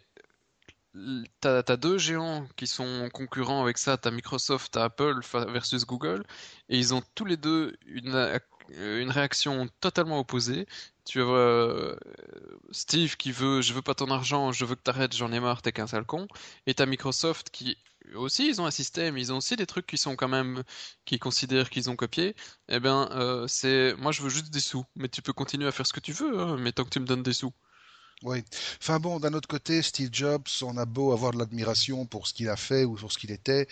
[1.40, 6.24] t'as as deux géants qui sont concurrents avec ça, t'as Microsoft, t'as Apple versus Google,
[6.68, 8.14] et ils ont tous les deux une,
[8.70, 10.66] une réaction totalement opposée.
[11.04, 11.96] Tu vois euh,
[12.70, 15.62] Steve qui veut je veux pas ton argent, je veux que t'arrêtes, j'en ai marre,
[15.62, 16.28] t'es qu'un sale con.
[16.66, 17.76] Et t'as Microsoft qui
[18.14, 20.62] aussi ils ont un système, ils ont aussi des trucs qui sont quand même
[21.04, 22.36] qui considèrent qu'ils ont copié.
[22.68, 25.72] Eh bien euh, c'est moi je veux juste des sous, mais tu peux continuer à
[25.72, 27.52] faire ce que tu veux, hein, mais tant que tu me donnes des sous.
[28.22, 28.44] Oui.
[28.80, 32.34] Enfin bon, d'un autre côté, Steve Jobs, on a beau avoir de l'admiration pour ce
[32.34, 33.66] qu'il a fait ou pour ce qu'il était,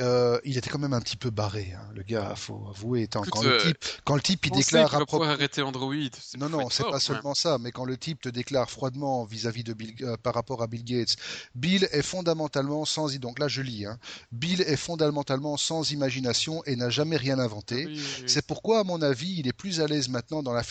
[0.00, 3.02] euh, il était quand même un petit peu barré, hein, le gars, faut avouer.
[3.02, 5.22] Étant, quand, le euh, type, quand le type, il déclare à propos...
[5.22, 5.94] arrêter Android.
[6.38, 9.72] Non, non, c'est pas seulement ça, mais quand le type te déclare froidement vis-à-vis de
[9.72, 11.16] Bill, euh, par rapport à Bill Gates,
[11.54, 13.98] Bill est fondamentalement sans, donc là je lis, hein,
[14.32, 17.86] Bill est fondamentalement sans imagination et n'a jamais rien inventé.
[17.86, 18.24] Oui, oui, oui.
[18.26, 20.62] C'est pourquoi, à mon avis, il est plus à l'aise maintenant dans la,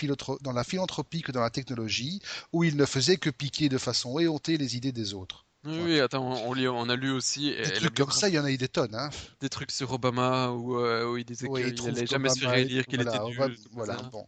[0.41, 2.21] dans la philanthropie que dans la technologie,
[2.51, 5.45] où il ne faisait que piquer de façon éhontée les idées des autres.
[5.65, 8.39] Oui, oui, attends, on, lit- on a lu aussi Des trucs comme ça, il y
[8.39, 8.95] en a eu des tonnes.
[8.95, 9.09] Hein.
[9.39, 12.85] des trucs sur Obama où, euh, où il disait qu'il n'allait jamais se faire élire,
[12.85, 13.37] qu'il voilà, était nul.
[13.37, 14.27] va- Voilà, bon.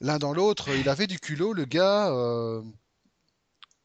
[0.00, 2.08] L'un dans l'autre, il avait du culot, le gars.
[2.10, 2.62] euh,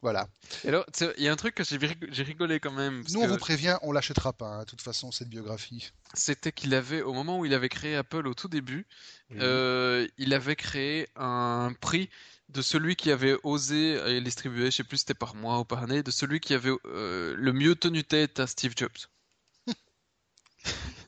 [0.00, 0.28] Voilà.
[0.64, 0.84] Et alors,
[1.16, 3.02] il y a un truc que j'ai rig- j'ai rigolé quand même.
[3.02, 5.90] parce Nous, on que vous prévient, on l'achètera pas, hein, de toute façon, cette biographie.
[6.12, 8.86] C'était qu'il avait, au moment où il avait créé Apple au tout début,
[9.40, 12.10] euh, il avait créé un prix
[12.54, 15.64] de celui qui avait osé euh, distribuer, je sais plus si c'était par mois ou
[15.64, 18.90] par année, de celui qui avait euh, le mieux tenu tête à Steve Jobs.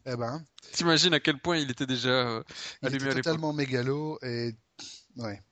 [0.09, 2.43] Eh ben, T'imagines à quel point il était déjà euh,
[2.83, 4.55] il était à totalement mégalo et.
[5.17, 5.43] Ouais.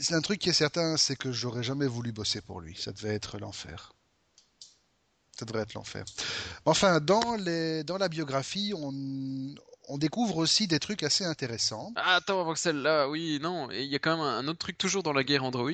[0.00, 2.76] C'est un truc qui est certain, c'est que j'aurais jamais voulu bosser pour lui.
[2.76, 3.92] Ça devait être l'enfer.
[5.38, 6.04] Ça devrait être l'enfer.
[6.64, 7.84] Enfin, dans, les...
[7.84, 9.54] dans la biographie, on...
[9.88, 11.92] on découvre aussi des trucs assez intéressants.
[11.96, 14.78] Ah, attends, avant que celle-là, oui, non, il y a quand même un autre truc
[14.78, 15.70] toujours dans la guerre Android.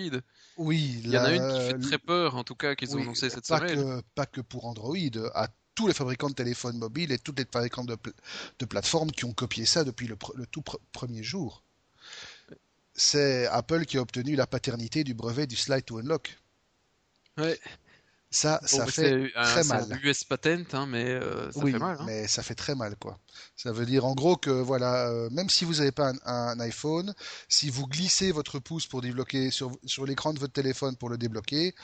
[0.57, 3.01] Oui, Il y en a une qui fait très peur, en tout cas, qu'ils ont
[3.01, 3.77] annoncé cette pas semaine.
[3.77, 4.97] Que, pas que pour Android,
[5.35, 8.13] à tous les fabricants de téléphones mobiles et tous les fabricants de, pla-
[8.59, 11.63] de plateformes qui ont copié ça depuis le, pr- le tout pr- premier jour.
[12.95, 16.37] C'est Apple qui a obtenu la paternité du brevet du slide to unlock.
[17.39, 17.59] Ouais.
[18.33, 19.99] Ça, ça fait un, très c'est mal.
[20.05, 21.97] US patent, hein, mais euh, ça oui, fait mal.
[22.01, 22.05] Hein.
[22.07, 23.19] mais ça fait très mal, quoi.
[23.57, 26.61] Ça veut dire en gros que voilà, euh, même si vous n'avez pas un, un
[26.61, 27.13] iPhone,
[27.49, 31.19] si vous glissez votre pouce pour débloquer sur, sur l'écran de votre téléphone pour le
[31.19, 31.75] débloquer,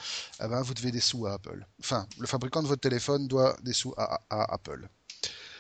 [0.41, 1.67] eh ben, vous devez des sous à Apple.
[1.81, 4.89] Enfin, le fabricant de votre téléphone doit des sous à, à Apple.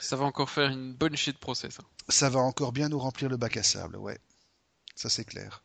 [0.00, 1.80] Ça va encore faire une bonne shit process.
[1.80, 1.84] hein.
[2.08, 4.18] Ça va encore bien nous remplir le bac à sable, ouais.
[4.94, 5.64] Ça c'est clair.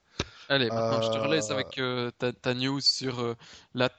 [0.50, 3.36] Allez, maintenant je te Euh, relaisse avec euh, ta, ta news sur euh,
[3.74, 3.90] la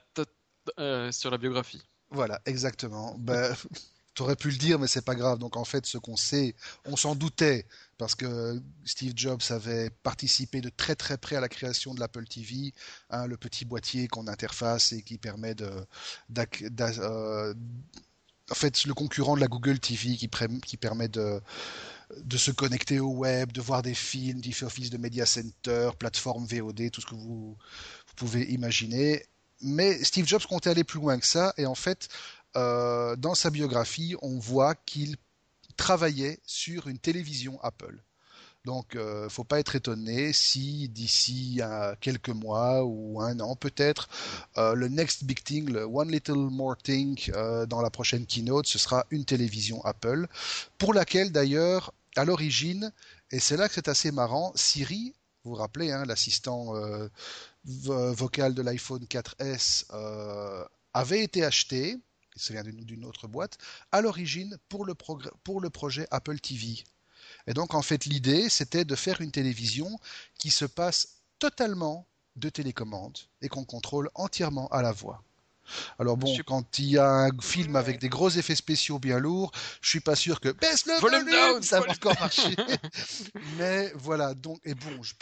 [0.79, 1.81] euh, sur la biographie.
[2.09, 3.15] Voilà, exactement.
[3.17, 3.55] Ben,
[4.15, 5.39] T'aurais pu le dire, mais c'est pas grave.
[5.39, 6.55] Donc en fait, ce qu'on sait,
[6.85, 7.65] on s'en doutait
[7.97, 12.25] parce que Steve Jobs avait participé de très très près à la création de l'Apple
[12.25, 12.73] TV,
[13.09, 15.71] hein, le petit boîtier qu'on interface et qui permet de,
[16.37, 17.53] euh,
[18.51, 21.41] en fait, le concurrent de la Google TV qui, permet de,
[22.37, 26.45] se connecter au web, de voir des films, d'y faire office de media center, plateforme
[26.45, 27.57] VOD, tout ce que vous
[28.15, 29.25] pouvez imaginer.
[29.61, 32.09] Mais Steve Jobs comptait aller plus loin que ça, et en fait,
[32.55, 35.15] euh, dans sa biographie, on voit qu'il
[35.77, 38.03] travaillait sur une télévision Apple.
[38.65, 41.59] Donc, euh, faut pas être étonné si d'ici
[41.99, 44.07] quelques mois ou un an peut-être,
[44.57, 48.65] euh, le next big thing, le one little more thing euh, dans la prochaine keynote,
[48.65, 50.27] ce sera une télévision Apple,
[50.77, 52.93] pour laquelle d'ailleurs, à l'origine,
[53.31, 56.73] et c'est là que c'est assez marrant, Siri, vous vous rappelez, hein, l'assistant
[57.67, 61.97] euh, vo- vocal de l'iPhone 4S euh, avait été acheté,
[62.35, 63.57] ça vient d'une autre boîte,
[63.91, 64.87] à l'origine pour,
[65.43, 66.83] pour le projet Apple TV.
[67.47, 69.99] Et donc, en fait, l'idée, c'était de faire une télévision
[70.37, 75.23] qui se passe totalement de télécommande et qu'on contrôle entièrement à la voix.
[75.99, 79.51] Alors bon, quand il y a un film avec des gros effets spéciaux bien lourds,
[79.81, 82.55] je suis pas sûr que baisse le Volume down, ça va encore marcher.
[83.57, 85.13] Mais voilà, donc et bon, je,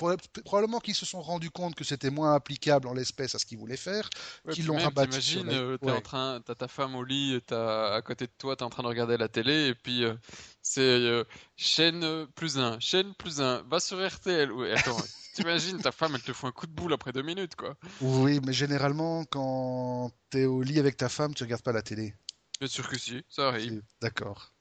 [0.43, 3.57] probablement qu'ils se sont rendus compte que c'était moins applicable en l'espèce à ce qu'ils
[3.57, 4.09] voulaient faire,
[4.45, 5.91] Ouais, qu'ils l'ont rabattu t'imagines, les- euh, t'es ouais.
[5.91, 8.83] en train, t'as ta femme au lit, t'as à côté de toi, t'es en train
[8.83, 10.13] de regarder la télé, et puis euh,
[10.61, 11.23] c'est euh,
[11.55, 14.51] chaîne euh, plus un, chaîne plus un, va sur RTL.
[14.51, 14.97] Ouais, attends,
[15.35, 17.75] t'imagines, ta femme, elle te fout un coup de boule après deux minutes, quoi.
[18.01, 22.15] Oui, mais généralement, quand t'es au lit avec ta femme, tu regardes pas la télé.
[22.59, 23.81] Bien sûr que si, ça arrive.
[24.01, 24.53] D'accord.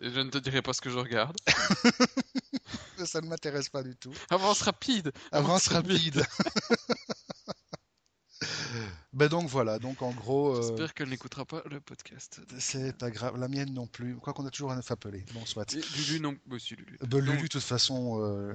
[0.00, 1.36] Et je ne te dirai pas ce que je regarde.
[3.04, 4.12] Ça ne m'intéresse pas du tout.
[4.30, 5.12] Avance rapide.
[5.32, 6.24] Avance rapide.
[9.14, 12.40] ben donc voilà, donc en gros, euh, J'espère qu'elle n'écoutera pas le podcast.
[12.58, 13.38] c'est pas grave.
[13.38, 14.16] La mienne non plus.
[14.16, 15.24] Quoi qu'on a toujours un œuf appelé.
[15.32, 15.72] Bon, soit.
[15.72, 16.36] Et Lulu, non.
[16.46, 16.98] Bah, si, Lulu.
[17.00, 17.20] Ben.
[17.20, 18.52] Lulu, de toute façon, euh,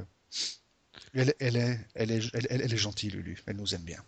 [1.13, 3.41] elle, elle est, elle, est, elle, est gentille, Lulu.
[3.45, 4.03] Elle nous aime bien.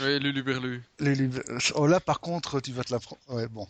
[0.00, 0.82] Ouais, Lulu Berlu.
[0.98, 1.30] Lulu,
[1.74, 3.20] oh là, par contre, tu vas te la prendre.
[3.28, 3.68] Ouais, bon.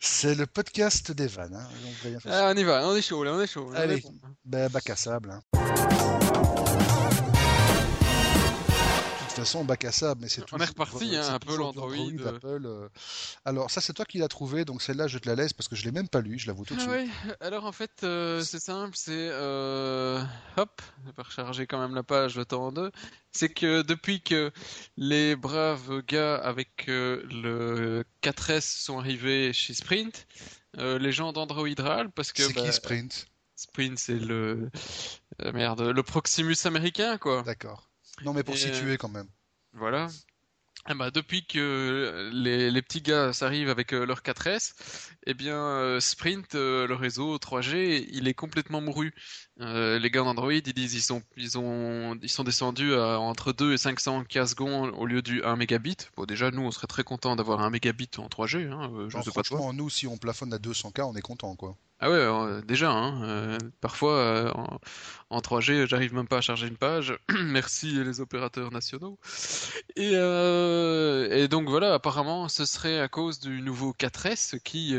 [0.00, 1.52] C'est le podcast d'Evan.
[1.54, 2.32] Hein, donc, faire.
[2.32, 3.70] Ah, on y va, on est chaud, là, on est chaud.
[3.74, 4.02] Allez.
[4.44, 5.30] Ben, bac à sable.
[5.30, 5.97] hein.
[9.38, 11.94] Façon, bac à sable, mais c'est On est reparti, hein, Apple, Android.
[11.94, 12.28] Euh.
[12.28, 12.88] Apple, euh.
[13.44, 15.76] Alors, ça, c'est toi qui l'as trouvé, donc celle-là, je te la laisse parce que
[15.76, 17.10] je l'ai même pas lu, je l'avoue tout de ah suite.
[17.24, 17.32] Oui.
[17.40, 19.28] Alors, en fait, euh, c'est simple, c'est.
[20.56, 22.90] Hop, je vais recharger quand même la page le temps en deux.
[23.32, 24.50] C'est que depuis que
[24.96, 30.26] les braves gars avec le 4S sont arrivés chez Sprint,
[30.76, 32.42] les gens d'Android râlent parce que.
[32.42, 33.26] C'est qui bah, Sprint?
[33.56, 34.70] Sprint, c'est le.
[35.52, 37.42] merde, le Proximus américain, quoi.
[37.42, 37.87] D'accord.
[38.24, 39.28] Non, mais pour situer quand même.
[39.72, 40.08] Voilà.
[40.90, 44.72] Eh ben, depuis que les, les petits gars s'arrivent avec euh, leur 4S,
[45.26, 49.12] eh bien euh, Sprint, euh, le réseau 3G, il est complètement mouru.
[49.58, 53.74] les gars d'Android, ils disent ils sont ils ont ils sont descendus à entre 2
[53.74, 55.96] et 500 k secondes au lieu du 1 mégabit.
[56.16, 58.70] Bon déjà nous on serait très content d'avoir un mégabit en 3G.
[58.70, 59.72] Hein, je sais pas toi.
[59.74, 61.76] nous si on plafonne à 200 k, on est content quoi.
[62.00, 64.52] Ah ouais, euh, déjà, hein, euh, parfois euh,
[65.30, 67.18] en, 3G, j'arrive même pas à charger une page.
[67.44, 69.18] Merci les opérateurs nationaux.
[69.96, 74.96] Et, et, donc voilà, apparemment, ce serait à cause du nouveau 4S qui,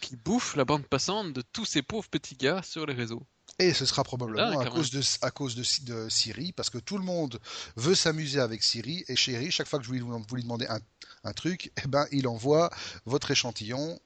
[0.00, 3.22] qui bouffe la bande passante de tous ces pauvres petits gars sur les réseaux.
[3.58, 6.98] Et ce sera probablement à, cause de, à cause de, de, Siri, parce que tout
[6.98, 7.40] le monde
[7.76, 9.04] veut s'amuser avec Siri.
[9.08, 10.80] Et chérie, chaque fois que je lui, vous lui demander un,
[11.24, 12.70] un truc, eh ben, il envoie
[13.06, 13.98] votre échantillon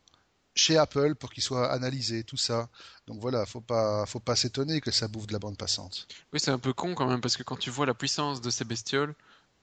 [0.55, 2.69] chez Apple pour qu'il soit analysé, tout ça.
[3.07, 6.07] Donc voilà, faut pas, faut pas s'étonner que ça bouffe de la bande passante.
[6.33, 8.51] Oui, c'est un peu con quand même parce que quand tu vois la puissance de
[8.51, 9.15] ces bestioles.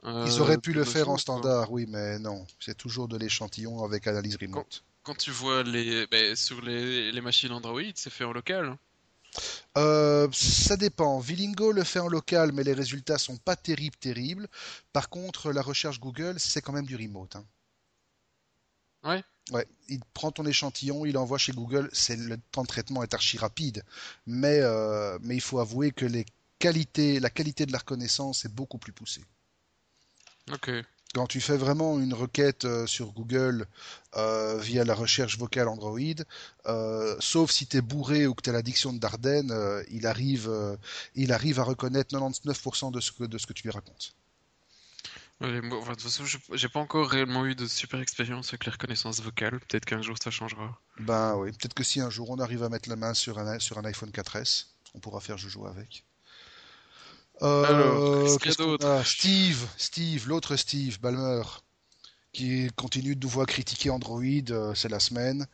[0.03, 3.83] Euh, Ils auraient pu le faire en standard, oui, mais non, c'est toujours de l'échantillon
[3.83, 4.83] avec analyse remote.
[5.03, 8.77] Quand, tu vois les, ben, sur les, les, machines Android, c'est fait en local.
[9.77, 11.19] Euh, ça dépend.
[11.19, 14.47] Vilingo le fait en local, mais les résultats sont pas terribles, terribles.
[14.91, 17.35] Par contre, la recherche Google, c'est quand même du remote.
[17.35, 17.45] Hein.
[19.03, 19.23] Ouais.
[19.51, 21.89] Ouais, il prend ton échantillon, il l'envoie chez Google.
[21.91, 23.83] C'est le temps de traitement est archi rapide,
[24.25, 26.25] mais euh, mais il faut avouer que les
[26.57, 29.25] qualités, la qualité de la reconnaissance est beaucoup plus poussée.
[30.51, 30.71] Ok.
[31.13, 33.67] Quand tu fais vraiment une requête euh, sur Google
[34.15, 35.99] euh, via la recherche vocale Android,
[37.19, 39.53] sauf si tu es bourré ou que tu as l'addiction de Dardenne,
[39.91, 40.49] il, arrive,
[41.15, 44.15] il arrive à reconnaître 99% de ce, que, de ce que tu lui racontes
[45.41, 46.23] de toute façon,
[46.53, 49.59] j'ai pas encore réellement eu de super expérience avec les reconnaissances vocales.
[49.59, 50.79] Peut-être qu'un jour ça changera.
[50.99, 53.59] Ben oui, peut-être que si un jour on arrive à mettre la main sur un,
[53.59, 56.05] sur un iPhone 4S, on pourra faire joujou avec.
[57.41, 61.41] Euh, Alors, qu'est-ce d'autre Steve, Steve, l'autre Steve, Balmer,
[62.33, 65.47] qui continue de nous voir critiquer Android, euh, c'est la semaine.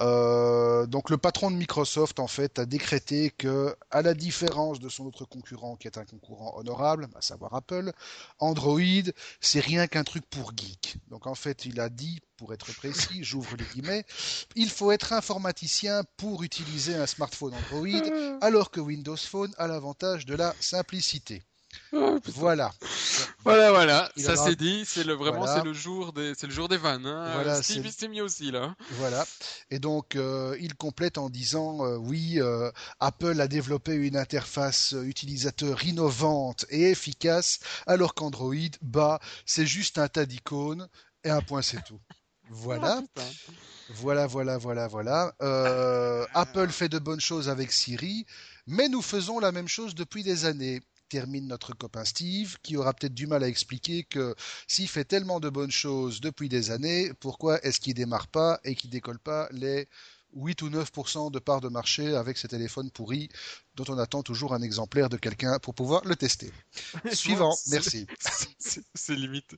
[0.00, 4.88] Euh, donc le patron de Microsoft en fait a décrété que, à la différence de
[4.88, 7.92] son autre concurrent qui est un concurrent honorable, à savoir Apple,
[8.38, 8.80] Android
[9.40, 10.96] c'est rien qu'un truc pour geek.
[11.08, 14.04] Donc en fait il a dit, pour être précis, j'ouvre les guillemets,
[14.56, 20.26] il faut être informaticien pour utiliser un smartphone Android, alors que Windows Phone a l'avantage
[20.26, 21.42] de la simplicité.
[21.92, 22.72] Oh, voilà.
[23.44, 24.10] Voilà, voilà.
[24.16, 24.84] ça c'est dit.
[24.86, 27.06] C'est le vraiment, c'est le jour des, c'est le jour des vannes.
[27.06, 27.32] Hein.
[27.34, 28.74] Voilà, Steve s'est mis aussi là.
[28.92, 29.24] Voilà.
[29.70, 32.70] Et donc euh, il complète en disant euh, oui, euh,
[33.00, 40.08] Apple a développé une interface utilisateur innovante et efficace, alors qu'Android, bah, c'est juste un
[40.08, 40.88] tas d'icônes
[41.22, 42.00] et un point c'est tout.
[42.50, 43.02] Voilà.
[43.16, 43.22] Ah,
[43.90, 45.34] voilà, voilà, voilà, voilà.
[46.34, 48.26] Apple fait de bonnes choses avec Siri,
[48.66, 52.92] mais nous faisons la même chose depuis des années termine notre copain Steve, qui aura
[52.94, 54.34] peut-être du mal à expliquer que
[54.66, 58.74] s'il fait tellement de bonnes choses depuis des années, pourquoi est-ce qu'il démarre pas et
[58.74, 59.88] qu'il décolle pas les
[60.34, 63.28] 8 ou 9% de part de marché avec ces téléphones pourris
[63.76, 66.52] dont on attend toujours un exemplaire de quelqu'un pour pouvoir le tester.
[67.12, 68.06] Suivant, merci.
[68.94, 69.56] C'est limite.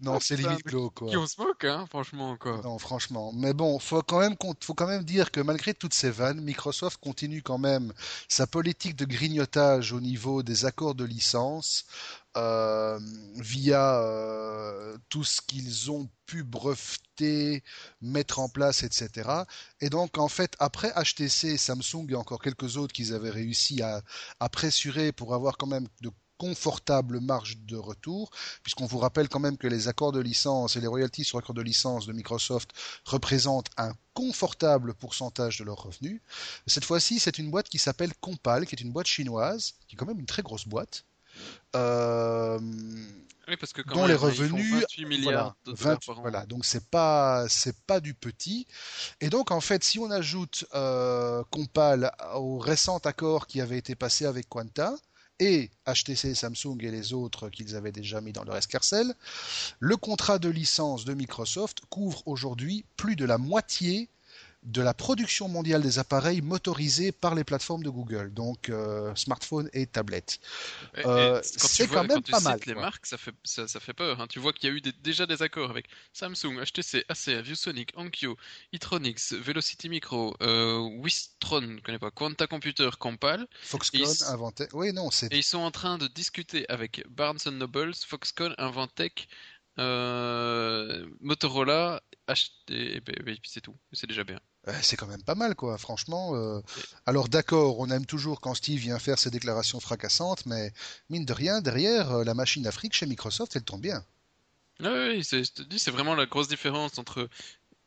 [0.00, 1.10] Non, ah, c'est limite clos, quoi.
[1.10, 2.60] Qui on se moque, hein, franchement, quoi.
[2.64, 3.30] Non, franchement.
[3.34, 6.98] Mais bon, faut quand même, faut quand même dire que malgré toutes ces vannes, Microsoft
[6.98, 7.92] continue quand même
[8.28, 11.84] sa politique de grignotage au niveau des accords de licence
[12.36, 13.00] euh,
[13.36, 17.64] via euh, tout ce qu'ils ont pu breveter,
[18.00, 19.28] mettre en place, etc.
[19.80, 23.47] Et donc, en fait, après HTC, Samsung et encore quelques autres qu'ils avaient réussi
[23.82, 24.02] à,
[24.40, 28.30] à pressurer pour avoir quand même de confortables marges de retour,
[28.62, 31.54] puisqu'on vous rappelle quand même que les accords de licence et les royalties sur accords
[31.54, 32.70] de licence de Microsoft
[33.04, 36.20] représentent un confortable pourcentage de leurs revenus.
[36.66, 39.98] Cette fois-ci, c'est une boîte qui s'appelle Compal, qui est une boîte chinoise, qui est
[39.98, 41.04] quand même une très grosse boîte,
[41.76, 42.58] euh,
[43.56, 45.56] parce que dont les revenus 28 milliards
[46.20, 48.66] voilà, donc c'est pas c'est pas du petit.
[49.20, 53.94] Et donc en fait si on ajoute euh, Compal au récent accord qui avait été
[53.94, 54.94] passé avec Quanta
[55.40, 59.14] et HTC, Samsung et les autres qu'ils avaient déjà mis dans leur escarcelle,
[59.78, 64.08] le contrat de licence de Microsoft couvre aujourd'hui plus de la moitié
[64.68, 69.70] de la production mondiale des appareils motorisés par les plateformes de Google, donc euh, smartphones
[69.72, 70.40] et tablettes.
[70.98, 72.60] Euh, c'est quand même pas mal.
[72.66, 74.20] Les marques, ça fait, ça, fait peur.
[74.20, 74.26] Hein.
[74.28, 78.36] Tu vois qu'il y a eu déjà des accords avec Samsung, HTC, Acer, ViewSonic, Onkyo,
[78.72, 83.46] Itronix, Velocity Micro, euh, Wistron, je connais pas, Quanta Computer, Compal.
[83.62, 84.68] Foxconn, Inventec.
[84.74, 85.32] Oui, non, c'est.
[85.32, 89.28] Et ils sont en train de discuter avec Barnes Nobles, Foxconn, Inventec,
[89.78, 94.40] euh, Motorola, acheter, et puis c'est tout, c'est déjà bien.
[94.82, 96.34] C'est quand même pas mal, quoi, franchement.
[96.34, 96.60] Euh.
[97.06, 100.72] Alors d'accord, on aime toujours quand Steve vient faire ses déclarations fracassantes, mais
[101.10, 104.04] mine de rien, derrière, euh, la machine Afrique chez Microsoft, elle tombe bien.
[104.82, 107.28] Ah oui, je te dis, c'est vraiment la grosse différence entre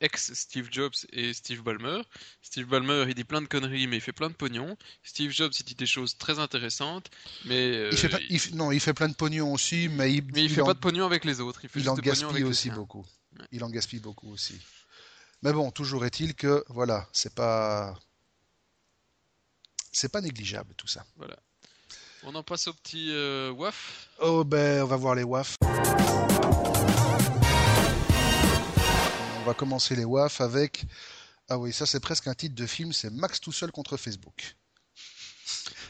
[0.02, 2.02] ex-Steve Jobs et Steve Ballmer.
[2.42, 4.76] Steve Ballmer, il dit plein de conneries, mais il fait plein de pognon.
[5.04, 7.10] Steve Jobs, il dit des choses très intéressantes,
[7.46, 7.90] mais...
[7.92, 10.24] il fait euh, non, il fait plein de pognon aussi, mais il...
[10.34, 11.62] Mais il, fait pas de pognon avec les autres.
[11.76, 13.06] Il, en gaspille aussi beaucoup.
[13.52, 14.56] Il en gaspille beaucoup aussi.
[15.44, 17.96] Mais bon, toujours est-il que, voilà, c'est pas...
[19.92, 21.04] C'est pas négligeable tout ça.
[21.18, 21.36] Voilà.
[22.24, 25.56] On en passe au petit euh, WAF Oh ben, on va voir les WAF.
[29.40, 30.86] On va commencer les WAF avec.
[31.50, 34.56] Ah oui, ça c'est presque un titre de film, c'est Max tout seul contre Facebook.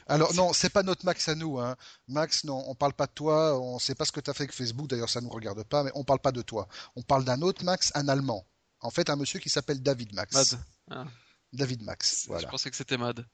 [0.07, 1.59] Alors non, c'est pas notre Max à nous.
[1.59, 1.75] Hein.
[2.07, 4.43] Max, non, on parle pas de toi, on sait pas ce que tu as fait
[4.43, 6.67] avec Facebook, d'ailleurs ça nous regarde pas, mais on parle pas de toi.
[6.95, 8.45] On parle d'un autre Max, un Allemand.
[8.81, 10.33] En fait, un monsieur qui s'appelle David Max.
[10.33, 10.59] Mad.
[10.89, 11.05] Ah.
[11.53, 12.43] David Max, voilà.
[12.43, 13.25] Je pensais que c'était Mad.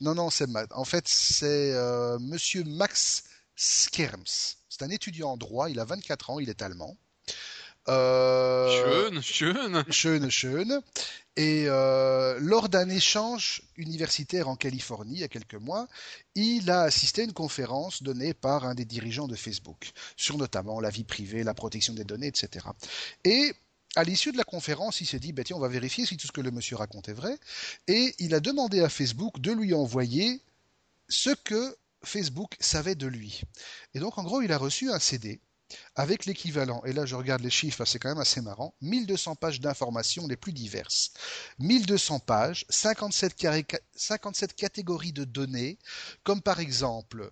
[0.00, 0.68] Non, non, c'est Mad.
[0.72, 3.24] En fait, c'est euh, monsieur Max
[3.56, 4.56] Skerms.
[4.68, 6.96] C'est un étudiant en droit, il a 24 ans, il est allemand.
[7.88, 8.68] Euh,
[9.10, 9.84] schön, schön.
[9.90, 10.82] Schön, schön.
[11.36, 15.88] Et euh, lors d'un échange universitaire en Californie il y a quelques mois,
[16.34, 20.80] il a assisté à une conférence donnée par un des dirigeants de Facebook sur notamment
[20.80, 22.66] la vie privée, la protection des données, etc.
[23.24, 23.54] Et
[23.98, 26.28] à l'issue de la conférence, il s'est dit, bah, tiens, on va vérifier si tout
[26.28, 27.36] ce que le monsieur raconte est vrai.
[27.88, 30.40] Et il a demandé à Facebook de lui envoyer
[31.08, 33.40] ce que Facebook savait de lui.
[33.94, 35.40] Et donc, en gros, il a reçu un CD
[35.96, 39.60] avec l'équivalent, et là je regarde les chiffres, c'est quand même assez marrant, 1200 pages
[39.60, 41.12] d'informations les plus diverses.
[41.58, 43.34] 1200 pages, 57,
[43.94, 45.76] 57 catégories de données,
[46.22, 47.30] comme par exemple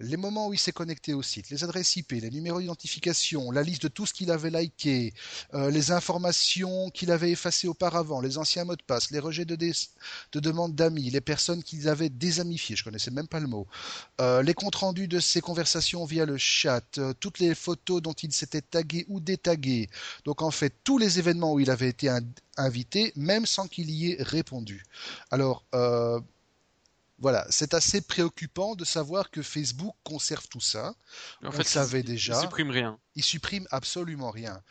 [0.00, 3.62] les moments où il s'est connecté au site, les adresses IP, les numéros d'identification, la
[3.62, 5.14] liste de tout ce qu'il avait liké,
[5.54, 9.56] euh, les informations qu'il avait effacées auparavant, les anciens mots de passe, les rejets de,
[9.56, 13.66] de demandes d'amis, les personnes qu'il avait désamifiées, je connaissais même pas le mot,
[14.20, 18.12] euh, les comptes rendus de ses conversations via le chat, euh, toutes les photos dont
[18.12, 19.88] il s'était tagué ou détagué.
[20.24, 22.10] Donc en fait, tous les événements où il avait été
[22.58, 24.84] invité, même sans qu'il y ait répondu.
[25.30, 25.64] Alors,
[27.18, 30.94] voilà, c'est assez préoccupant de savoir que Facebook conserve tout ça.
[31.42, 32.34] En on fait, le savait déjà.
[32.34, 32.98] Il supprime rien.
[33.14, 34.62] Il supprime absolument rien.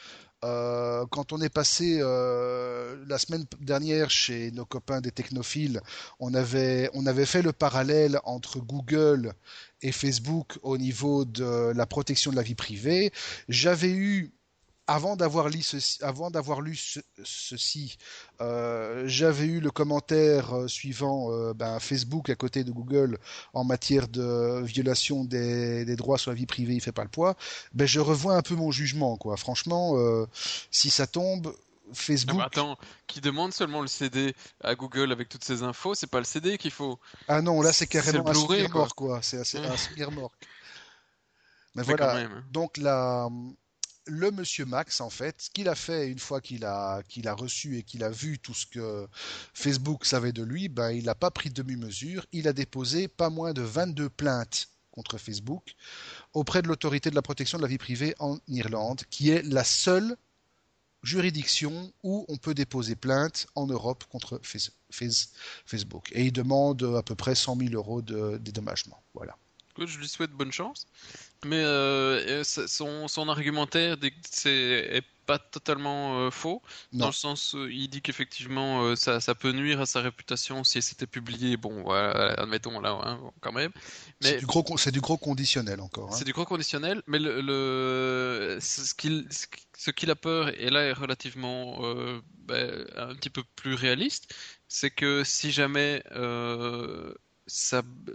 [0.43, 5.81] Euh, quand on est passé euh, la semaine dernière chez nos copains des technophiles,
[6.19, 9.33] on avait, on avait fait le parallèle entre Google
[9.81, 13.11] et Facebook au niveau de la protection de la vie privée.
[13.49, 14.35] J'avais eu
[14.87, 16.79] avant d'avoir lu ceci, avant d'avoir lu
[17.23, 17.97] ceci
[18.41, 23.17] euh, j'avais eu le commentaire euh, suivant euh, ben, Facebook à côté de Google
[23.53, 27.35] en matière de violation des, droits sur la vie privée, il fait pas le poids.
[27.73, 29.37] Ben, je revois un peu mon jugement, quoi.
[29.37, 29.95] Franchement,
[30.71, 31.55] si ça tombe,
[31.93, 32.41] Facebook.
[32.43, 32.77] attends,
[33.07, 36.57] qui demande seulement le CD à Google avec toutes ces infos, c'est pas le CD
[36.57, 36.99] qu'il faut.
[37.27, 39.19] Ah non, là c'est carrément un sourire mort, quoi.
[39.21, 40.31] C'est un sourire mort.
[41.75, 42.17] Mais voilà.
[42.17, 42.43] Hein.
[42.51, 43.29] Donc la
[44.07, 47.33] le monsieur Max, en fait, ce qu'il a fait une fois qu'il a, qu'il a
[47.33, 49.07] reçu et qu'il a vu tout ce que
[49.53, 52.25] Facebook savait de lui, ben, il n'a pas pris de demi-mesure.
[52.31, 55.75] Il a déposé pas moins de 22 plaintes contre Facebook
[56.33, 59.63] auprès de l'autorité de la protection de la vie privée en Irlande, qui est la
[59.63, 60.15] seule
[61.03, 64.39] juridiction où on peut déposer plainte en Europe contre
[64.89, 66.11] Facebook.
[66.13, 69.01] Et il demande à peu près 100 000 euros de dédommagement.
[69.13, 69.37] Voilà.
[69.77, 70.87] Je lui souhaite bonne chance.
[71.45, 77.87] Mais euh, son, son, argumentaire est pas totalement euh, faux, dans le sens où il
[77.87, 81.55] dit qu'effectivement euh, ça, ça, peut nuire à sa réputation si c'était publié.
[81.55, 83.71] Bon, voilà, admettons là, hein, quand même.
[84.21, 86.09] C'est du gros, c'est du gros conditionnel encore.
[86.09, 86.15] Hein.
[86.17, 89.27] C'est du gros conditionnel, mais le, le ce qu'il,
[89.77, 91.79] ce qu'il a peur et là est relativement
[92.39, 94.33] ben, un petit peu plus réaliste,
[94.67, 96.01] c'est que si jamais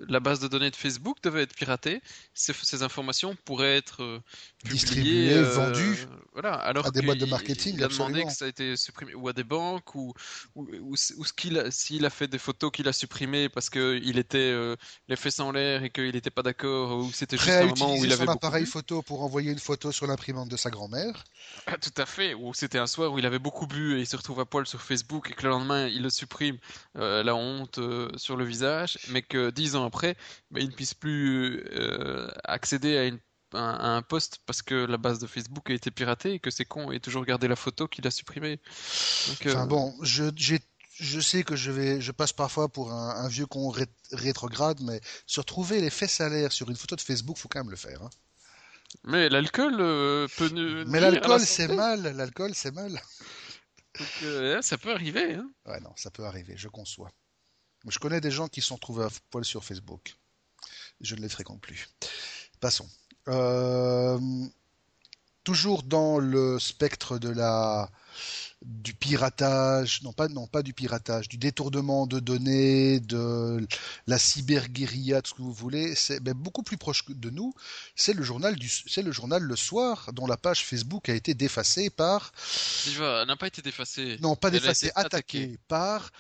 [0.09, 2.01] la base de données de Facebook devait être piratée,
[2.35, 4.21] ces, ces informations pourraient être euh,
[4.65, 8.27] Distribuées, euh, vendues voilà, alors à des boîtes de marketing, Il a demandé absolument.
[8.27, 10.13] que ça a été supprimé, ou à des banques, ou,
[10.55, 10.95] ou, ou,
[11.59, 14.77] a- s'il a fait des photos qu'il a supprimées parce qu'il était euh,
[15.09, 18.05] les fesses en l'air et qu'il n'était pas d'accord, ou c'était juste un moment où
[18.05, 18.67] il avait son appareil bu.
[18.67, 21.25] photo pour envoyer une photo sur l'imprimante de sa grand-mère.
[21.67, 24.07] Ah, tout à fait, ou c'était un soir où il avait beaucoup bu et il
[24.07, 26.59] se retrouve à poil sur Facebook et que le lendemain il le supprime,
[26.97, 30.17] euh, la honte euh, sur le visage, mais que dix ans après,
[30.51, 33.19] bah, il ne puisse plus euh, accéder à, une,
[33.55, 36.39] à un- à un post parce que la base de Facebook a été piratée et
[36.41, 38.59] que c'est con et toujours garder la photo qu'il a supprimée.
[39.29, 40.61] Donc, euh, Enfin bon, je, j'ai-
[40.95, 44.81] je sais que je vais, je passe parfois pour un, un vieux con ré- rétrograde,
[44.83, 45.91] mais se retrouver les
[46.23, 48.03] à l'air sur une photo de Facebook, faut quand même le faire.
[48.03, 48.11] hein.
[49.05, 50.51] mais l'alcool euh, peut
[50.87, 52.03] Mais la l'alcool, c'est mal.
[52.17, 53.01] L'alcool, c'est mal.
[53.99, 55.35] Donc, euh, ça peut arriver.
[55.35, 55.51] Hein.
[55.67, 57.11] Ouais, non, ça peut arriver, je conçois.
[57.89, 60.15] Je connais des gens qui se sont retrouvés à poil sur Facebook.
[61.01, 61.89] Je ne les fréquente plus.
[62.61, 62.89] Passons.
[63.29, 64.19] Euh,
[65.45, 67.91] toujours dans le spectre de la
[68.63, 73.67] du piratage, non pas non pas du piratage, du détournement de données, de
[74.07, 77.55] la cyberguérilla, tout ce que vous voulez, c'est ben, beaucoup plus proche de nous.
[77.95, 81.33] C'est le journal du, c'est le journal Le Soir, dont la page Facebook a été
[81.35, 82.33] défacée par
[82.85, 84.19] Diva n'a pas été défacée.
[84.21, 85.59] non, pas Elle a défacé, été attaqué attaquée.
[85.69, 86.11] par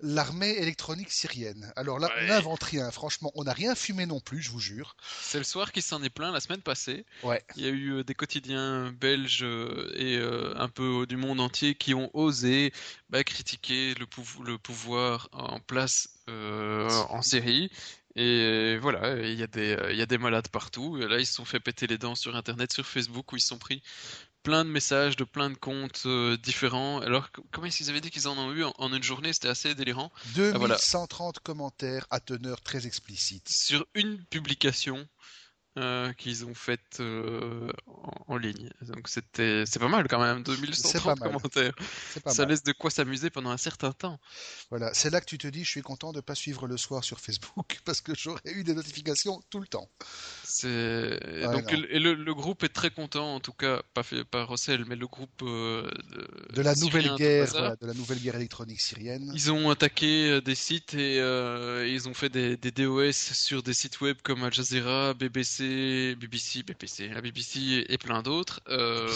[0.00, 1.72] l'armée électronique syrienne.
[1.76, 4.96] Alors là, on n'invente rien, franchement, on n'a rien fumé non plus, je vous jure.
[5.22, 7.06] C'est le soir qui s'en est plaint la semaine passée.
[7.22, 7.42] Ouais.
[7.56, 11.40] Il y a eu euh, des quotidiens belges euh, et euh, un peu du monde
[11.40, 12.72] entier qui ont osé
[13.10, 17.70] bah, critiquer le, pouv- le pouvoir en place euh, en Syrie.
[18.18, 20.96] Et voilà, il y, a des, il y a des malades partout.
[20.98, 23.40] Et là, ils se sont fait péter les dents sur Internet, sur Facebook, où ils
[23.40, 23.82] se sont pris
[24.42, 27.00] plein de messages de plein de comptes euh, différents.
[27.00, 29.32] Alors, comment est-ce qu'ils avaient dit qu'ils en ont eu en, en une journée?
[29.32, 30.12] C'était assez délirant.
[30.54, 30.76] Ah, voilà.
[30.76, 33.48] 2130 commentaires à teneur très explicite.
[33.48, 35.06] Sur une publication
[35.78, 38.70] euh, qu'ils ont faite euh, en, en ligne.
[38.82, 41.38] Donc c'était c'est pas mal quand même, C'est 2130 pas mal.
[41.38, 41.74] commentaires.
[42.24, 42.50] Pas Ça mal.
[42.50, 44.20] laisse de quoi s'amuser pendant un certain temps.
[44.70, 47.04] Voilà, c'est là que tu te dis, je suis content de pas suivre le soir
[47.04, 49.90] sur Facebook parce que j'aurais eu des notifications tout le temps.
[50.48, 51.78] C'est Ouais, donc non.
[51.90, 54.94] et le, le groupe est très content, en tout cas pas fait par Rossel, mais
[54.96, 55.90] le groupe euh,
[56.54, 59.30] De la syrien, nouvelle guerre, voilà, de la nouvelle guerre électronique syrienne.
[59.34, 63.62] Ils ont attaqué euh, des sites et euh, ils ont fait des, des DOS sur
[63.62, 68.60] des sites web comme Al Jazeera, BBC, BBC, BBC, la BBC et plein d'autres.
[68.68, 69.08] Euh,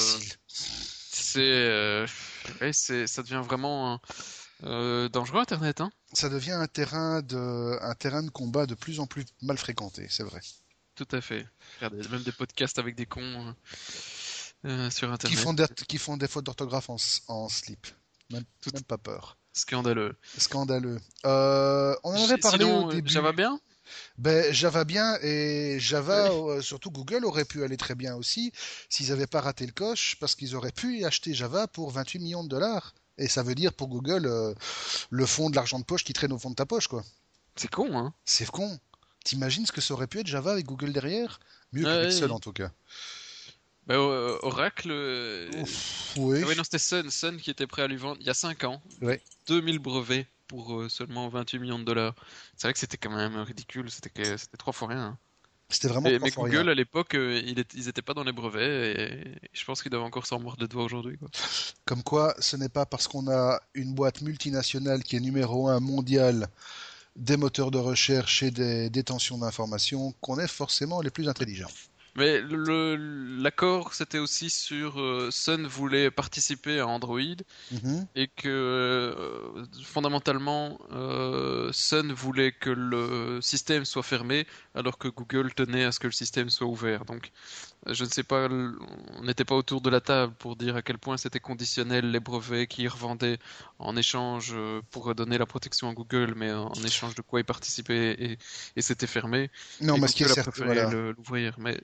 [0.48, 2.04] c'est,
[2.60, 4.00] ouais, c'est, ça devient vraiment
[4.64, 5.90] euh, dangereux Internet, hein.
[6.12, 10.06] Ça devient un terrain de, un terrain de combat de plus en plus mal fréquenté,
[10.10, 10.40] c'est vrai.
[11.06, 11.46] Tout à fait.
[11.80, 13.52] Regardez, même des podcasts avec des cons euh,
[14.66, 15.38] euh, sur Qui Internet.
[15.38, 16.96] font des, qui font des fautes d'orthographe en,
[17.28, 17.86] en slip.
[18.30, 19.38] Même, Tout- même pas peur.
[19.54, 20.14] Scandaleux.
[20.36, 21.00] Scandaleux.
[21.24, 23.10] Euh, on en avait parlé Sinon, au début.
[23.10, 23.58] Java bien?
[24.18, 28.52] Ben, Java bien et Java, euh, surtout Google, aurait pu aller très bien aussi
[28.90, 32.44] s'ils n'avaient pas raté le coche parce qu'ils auraient pu acheter Java pour 28 millions
[32.44, 32.94] de dollars.
[33.16, 34.54] Et ça veut dire pour Google euh,
[35.08, 37.02] le fond de l'argent de poche qui traîne au fond de ta poche, quoi.
[37.56, 38.12] C'est con, hein.
[38.26, 38.78] C'est con.
[39.24, 41.40] T'imagines ce que ça aurait pu être Java avec Google derrière?
[41.72, 42.30] Mieux Ouais, qu'avec Sun ouais.
[42.32, 42.70] en tout cas.
[43.86, 44.90] Bah, euh, Oracle.
[44.90, 46.40] euh, Ouf, oui.
[46.42, 48.34] Ah ouais, non, c'était Sun, Sun qui était prêt à lui vendre il y a
[48.34, 48.82] 5 ans.
[49.02, 49.20] Ouais.
[49.48, 52.14] 2000 brevets pour euh, seulement 28 millions de dollars.
[52.56, 55.02] C'est vrai que c'était quand même ridicule, c'était que- trois fois rien.
[55.04, 55.18] hein.
[55.68, 56.68] C'était vraiment Et- mais Google rien.
[56.68, 60.40] à l'époque, ils étaient pas dans les brevets et, je pense qu'ils doivent encore s'en
[60.40, 61.16] mordre les doigts aujourd'hui.
[61.84, 65.78] Comme quoi, ce n'est pas parce qu'on a une boîte multinationale qui est numéro un
[65.78, 66.48] mondial
[67.16, 71.70] des moteurs de recherche et des détentions d'informations qu'on est forcément les plus intelligents.
[72.16, 77.20] Mais l'accord, c'était aussi sur euh, Sun voulait participer à Android
[77.70, 78.06] Mhm.
[78.16, 85.54] et que euh, fondamentalement euh, Sun voulait que le système soit fermé alors que Google
[85.54, 87.04] tenait à ce que le système soit ouvert.
[87.04, 87.30] Donc
[87.86, 90.98] je ne sais pas, on n'était pas autour de la table pour dire à quel
[90.98, 93.38] point c'était conditionnel les brevets qu'ils revendaient
[93.78, 97.44] en échange euh, pour donner la protection à Google, mais en échange de quoi ils
[97.44, 98.38] participaient et,
[98.76, 99.50] et c'était fermé.
[99.80, 100.90] Non, Et mais ce qui est certain, préféré voilà.
[100.90, 101.54] l'ouvrir.
[101.58, 101.80] Mais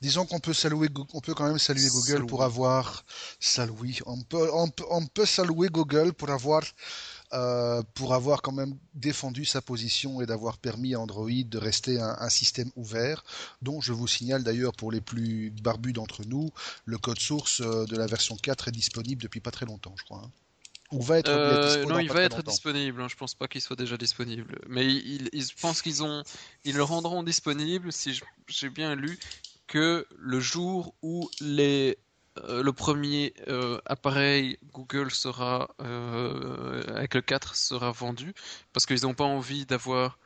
[0.00, 3.04] Disons qu'on peut saluer, on peut quand même saluer Google pour avoir,
[3.40, 6.62] saluer, on peut, on peut, on peut saluer Google pour avoir,
[7.32, 12.00] euh, pour avoir quand même défendu sa position et d'avoir permis à Android de rester
[12.00, 13.24] un, un système ouvert,
[13.62, 16.50] dont je vous signale d'ailleurs pour les plus barbus d'entre nous,
[16.84, 20.04] le code source euh, de la version 4 est disponible depuis pas très longtemps, je
[20.04, 20.22] crois.
[20.24, 20.30] hein.
[20.90, 22.50] Ou va être Euh, non, il va être longtemps.
[22.50, 23.02] disponible.
[23.02, 24.58] hein, Je pense pas qu'il soit déjà disponible.
[24.68, 26.22] Mais ils, ils- je pense qu'ils ont,
[26.64, 29.18] ils le rendront disponible si j'ai bien lu
[29.66, 31.98] que le jour où les
[32.44, 38.34] euh, le premier euh, appareil Google sera euh, avec le 4 sera vendu
[38.72, 40.18] parce qu'ils n'ont pas envie d'avoir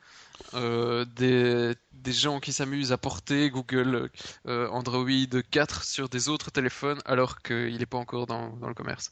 [0.55, 4.09] euh, des, des gens qui s'amusent à porter Google
[4.47, 5.05] euh, Android
[5.51, 9.11] 4 sur des autres téléphones alors qu'il n'est pas encore dans, dans le commerce.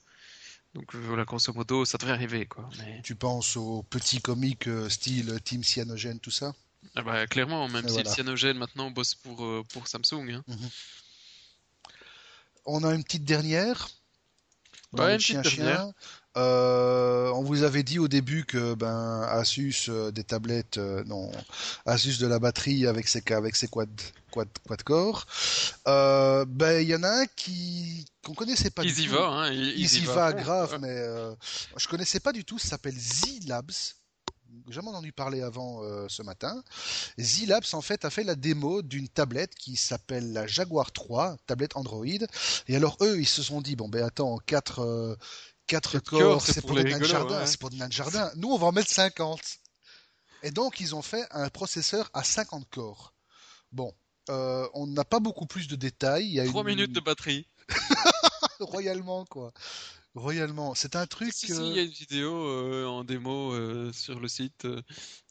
[0.74, 2.70] Donc voilà, grosso modo, ça devrait arriver, quoi.
[2.80, 3.02] Mais...
[3.04, 6.54] Tu penses aux petits comiques euh, style Team Cyanogen, tout ça?
[6.95, 8.10] Ah bah, clairement, même Et si voilà.
[8.10, 10.32] le Cyanogen maintenant bosse pour, pour Samsung.
[10.32, 10.43] Hein.
[12.66, 13.89] On a une petite dernière.
[14.93, 15.64] Dans Ouais, chien-chien.
[15.64, 15.91] dernière.
[16.38, 21.30] Euh, on vous avait dit au début que ben Asus euh, des tablettes euh, non
[21.86, 23.89] Asus de la batterie avec ses avec ses quad
[24.32, 25.26] quad quad core
[25.86, 29.12] ben il y en a un qui qu'on connaissait pas Ils du y tout.
[29.12, 29.51] va, hein.
[29.51, 30.80] Ils, il ils y y va grave Ouais.
[30.80, 31.03] mais
[31.76, 33.72] je connaissais pas du tout ça s'appelle Z-Labs
[34.70, 36.64] jamais entendu parler avant euh, ce matin.
[37.20, 41.76] Z-Labs en fait a fait la démo d'une tablette qui s'appelle la Jaguar 3, tablette
[41.76, 42.06] Android.
[42.68, 45.16] Et alors eux, ils se sont dit bon ben attends, 4 euh,
[45.68, 47.47] quatre Quatre corps, c'est pour, pour les les nains de rigolos, jardin, ouais.
[47.47, 48.32] c'est pour les nains de jardin.
[48.36, 49.39] Nous, on va en mettre 50.
[50.43, 53.14] Et donc ils ont fait un processeur à 50 corps.
[53.72, 53.93] Bon,
[54.30, 56.26] euh, on n'a pas beaucoup plus de détails.
[56.26, 56.68] Il y a 3 une...
[56.68, 57.47] minutes de batterie.
[58.60, 59.52] royalement quoi.
[60.14, 61.32] Royalement, c'est un truc.
[61.34, 64.66] Si, si, euh, il y a une vidéo euh, en démo euh, sur le site
[64.66, 64.82] euh,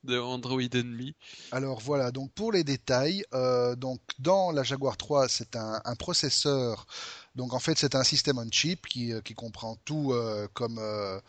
[0.05, 1.15] de Android Enemy.
[1.53, 5.95] Alors voilà, donc pour les détails, euh, donc dans la Jaguar 3, c'est un, un
[5.97, 6.87] processeur.
[7.35, 10.79] Donc en fait, c'est un système on chip qui, euh, qui comprend tout euh, comme,
[10.79, 11.21] euh,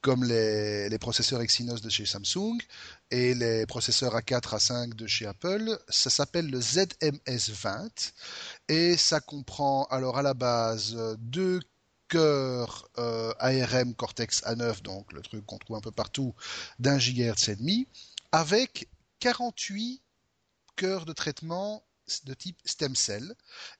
[0.00, 2.58] comme les, les processeurs Exynos de chez Samsung
[3.12, 5.78] et les processeurs A4, A5 de chez Apple.
[5.88, 8.12] Ça s'appelle le ZMS20
[8.68, 11.60] et ça comprend alors à la base euh, deux
[12.08, 16.34] cœurs euh, ARM Cortex A9, donc le truc qu'on trouve un peu partout,
[16.78, 17.88] d'un gigahertz et demi,
[18.32, 18.88] avec
[19.20, 20.02] 48
[20.76, 21.82] cœurs de traitement
[22.24, 23.34] de type stem cell.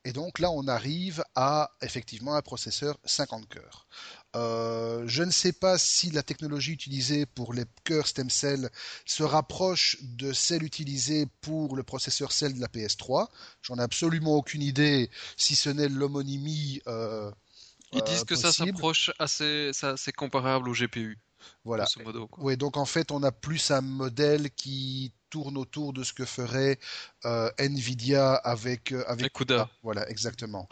[0.04, 3.86] Et donc là, on arrive à effectivement un processeur 50 cœurs.
[4.34, 8.70] Euh, je ne sais pas si la technologie utilisée pour les cœurs stem cell
[9.04, 13.28] se rapproche de celle utilisée pour le processeur cell de la PS3.
[13.62, 16.80] J'en ai absolument aucune idée, si ce n'est l'homonymie.
[16.88, 17.30] euh,
[17.92, 21.18] Ils euh, disent que ça s'approche assez, ça, c'est comparable au GPU,
[21.64, 21.86] Voilà.
[22.04, 22.28] modo.
[22.56, 26.78] Donc en fait, on a plus un modèle qui tourne autour de ce que ferait
[27.24, 29.68] euh, Nvidia avec, euh, avec CUDA.
[29.82, 30.68] Voilà, exactement.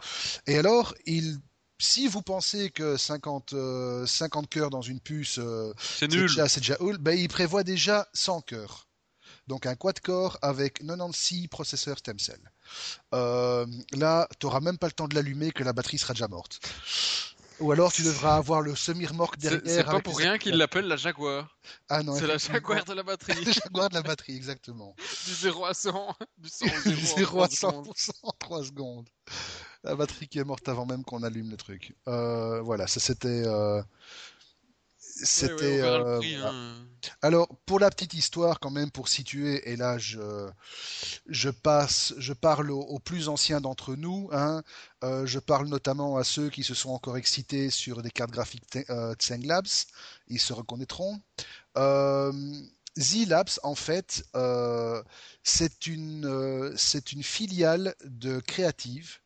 [0.47, 1.39] Et alors, il,
[1.77, 6.21] si vous pensez que 50, euh, 50 cœurs dans une puce, euh, C'est nul.
[6.27, 8.84] déjà, c'est déjà oul, ben, il prévoit déjà 100 cœurs.
[9.47, 12.39] Donc un quad-core avec 96 processeurs stem cell.
[13.13, 16.27] Euh, là, tu n'auras même pas le temps de l'allumer que la batterie sera déjà
[16.27, 16.59] morte.
[17.61, 19.61] Ou alors tu devras avoir le semi-remorque derrière.
[19.65, 21.57] c'est pas pour les- rien qu'ils l'appellent la Jaguar.
[21.87, 22.37] Ah non, C'est la.
[22.37, 23.33] Jaguar de la batterie.
[23.45, 24.93] Le Jaguar de la batterie, exactement.
[25.25, 27.85] du 0 à 100, du 100 au 0, 0 à en 3 secondes.
[27.95, 29.09] 100% en 3 secondes.
[29.85, 31.95] La batterie qui est morte avant même qu'on allume le truc.
[32.09, 33.43] Euh, voilà, ça c'était.
[33.45, 33.81] euh,
[35.15, 35.81] Ouais, ouais, C'était.
[35.81, 36.87] euh, hein.
[37.21, 40.49] Alors, pour la petite histoire, quand même, pour situer, et là, je,
[41.27, 44.63] je passe, je parle aux, aux plus anciens d'entre nous, hein,
[45.03, 48.77] euh, je parle notamment à ceux qui se sont encore excités sur des cartes graphiques
[48.89, 49.67] euh, Tseng Labs,
[50.27, 51.21] ils se reconnaîtront.
[51.77, 52.31] Euh,
[52.97, 55.03] Z-Labs, en fait, euh,
[55.43, 59.19] c'est une, c'est une filiale de Creative.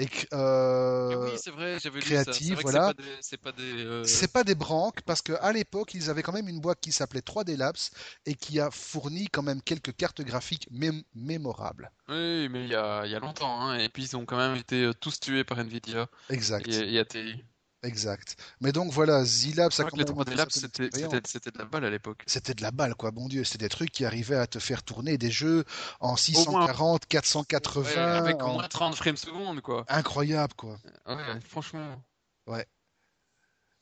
[0.00, 2.88] Et, euh, oui, c'est vrai, j'avais lu créative, vrai voilà.
[2.88, 6.22] c'est pas des, c'est pas des, euh, pas des branques parce qu'à l'époque, ils avaient
[6.22, 7.76] quand même une boîte qui s'appelait 3D Labs
[8.24, 11.90] et qui a fourni quand même quelques cartes graphiques mém- mémorables.
[12.08, 13.78] Oui, mais il y a, il y a longtemps, hein.
[13.78, 16.98] Et puis ils ont quand même été euh, tous tués par Nvidia Exact, et, et
[16.98, 17.44] ATI.
[17.82, 18.36] Exact.
[18.60, 20.80] Mais donc voilà, Je ça crois que les quand même 3D une Labs, certaine
[21.24, 22.22] c'était, de la balle à l'époque.
[22.26, 23.44] C'était de la balle, quoi, bon Dieu.
[23.44, 25.64] C'était des trucs qui arrivaient à te faire tourner des jeux
[26.00, 27.82] en 640, 480.
[27.90, 29.84] Ouais, avec au en- moins 30 frames secondes, quoi.
[29.88, 30.78] Incroyable, quoi.
[31.06, 32.02] Ouais, franchement.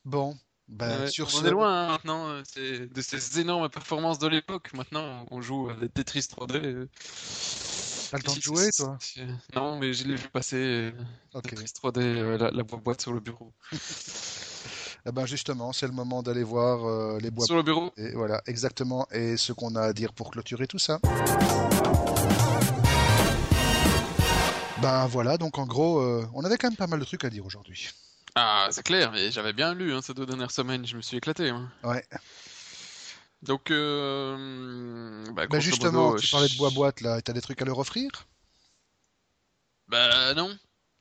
[0.05, 0.36] Bon,
[0.68, 1.46] ben, Ouais, sur on ce.
[1.46, 4.72] est loin hein, maintenant euh, de ces énormes performances de l'époque.
[4.74, 6.57] Maintenant, on joue à des Tetris 3D.
[6.64, 6.88] euh.
[8.11, 8.98] T'as le temps de jouer, toi
[9.54, 10.92] Non, mais je l'ai vu passer euh,
[11.34, 11.50] Ok.
[11.50, 13.52] Tetris 3D, euh, la, la boîte sur le bureau.
[15.06, 17.46] Eh ben justement, c'est le moment d'aller voir euh, les bois.
[17.46, 19.06] Sur le bureau Et voilà, exactement.
[19.12, 20.98] Et ce qu'on a à dire pour clôturer tout ça.
[24.82, 27.30] Ben voilà, donc en gros, euh, on avait quand même pas mal de trucs à
[27.30, 27.88] dire aujourd'hui.
[28.34, 31.16] Ah, c'est clair, mais j'avais bien lu hein, ces deux dernières semaines, je me suis
[31.16, 31.48] éclaté.
[31.48, 31.68] hein.
[31.82, 32.04] Ouais.
[33.43, 37.62] Donc, euh, bah, grosso justement, modo, tu parlais de bois boîte là, t'as des trucs
[37.62, 38.11] à leur offrir?
[39.86, 40.57] Bah non.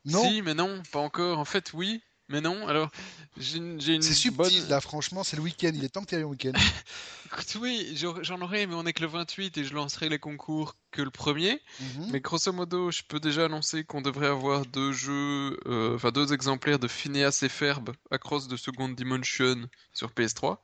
[0.06, 0.30] Non?
[0.30, 1.40] Si, mais non, pas encore.
[1.40, 2.68] En fait, oui, mais non.
[2.68, 2.90] Alors,
[3.38, 4.70] j'ai une, C'est subtil bonne...
[4.70, 6.54] là, franchement, c'est le week-end, il est temps que tu ailles au week-end.
[7.26, 10.76] Écoute, oui, j'en aurais, mais on est que le 28 et je lancerai les concours
[10.92, 11.62] que le premier.
[11.80, 12.12] Mhm.
[12.12, 16.32] Mais grosso modo, je peux déjà annoncer qu'on devrait avoir deux jeux, euh, enfin deux
[16.32, 20.58] exemplaires de Phineas et Ferb Across the Second Dimension sur PS3.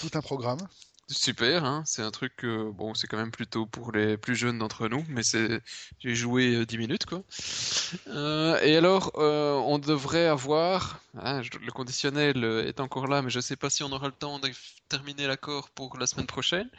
[0.00, 0.60] Tout un programme.
[1.06, 4.58] Super, hein, c'est un truc, euh, bon, c'est quand même plutôt pour les plus jeunes
[4.58, 5.60] d'entre nous, mais c'est,
[5.98, 7.22] j'ai joué euh, 10 minutes, quoi.
[8.08, 13.40] Euh, et alors, euh, on devrait avoir, hein, le conditionnel est encore là, mais je
[13.40, 14.50] sais pas si on aura le temps de
[14.88, 16.70] terminer l'accord pour la semaine prochaine,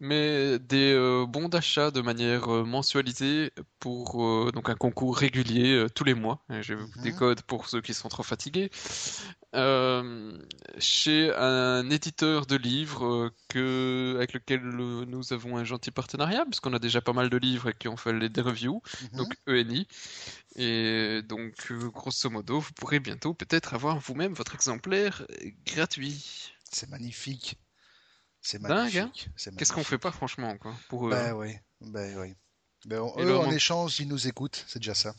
[0.00, 5.86] mais des euh, bons d'achat de manière euh, mensualisée pour euh, donc un concours régulier
[5.94, 6.44] tous les mois.
[6.50, 6.90] Et J'ai Mhm.
[7.02, 8.70] des codes pour ceux qui sont trop fatigués.
[10.78, 16.72] Chez un éditeur de livres que, avec lequel nous avons un gentil partenariat, parce qu'on
[16.74, 19.18] a déjà pas mal de livres qui ont fait les, des reviews, Mhm.
[19.18, 19.86] donc ENI.
[20.56, 25.26] Et donc, grosso modo, vous pourrez bientôt peut-être avoir vous-même votre exemplaire
[25.66, 26.52] gratuit.
[26.70, 27.58] C'est magnifique.
[28.50, 29.28] C'est Dingue, hein magnifique.
[29.36, 31.10] C'est Qu'est-ce qu'on fait pas, franchement, quoi, pour eux.
[31.10, 32.34] Ben oui, ben oui.
[32.86, 35.14] Ben, on- eux, en échange, ils nous écoutent, c'est déjà ça.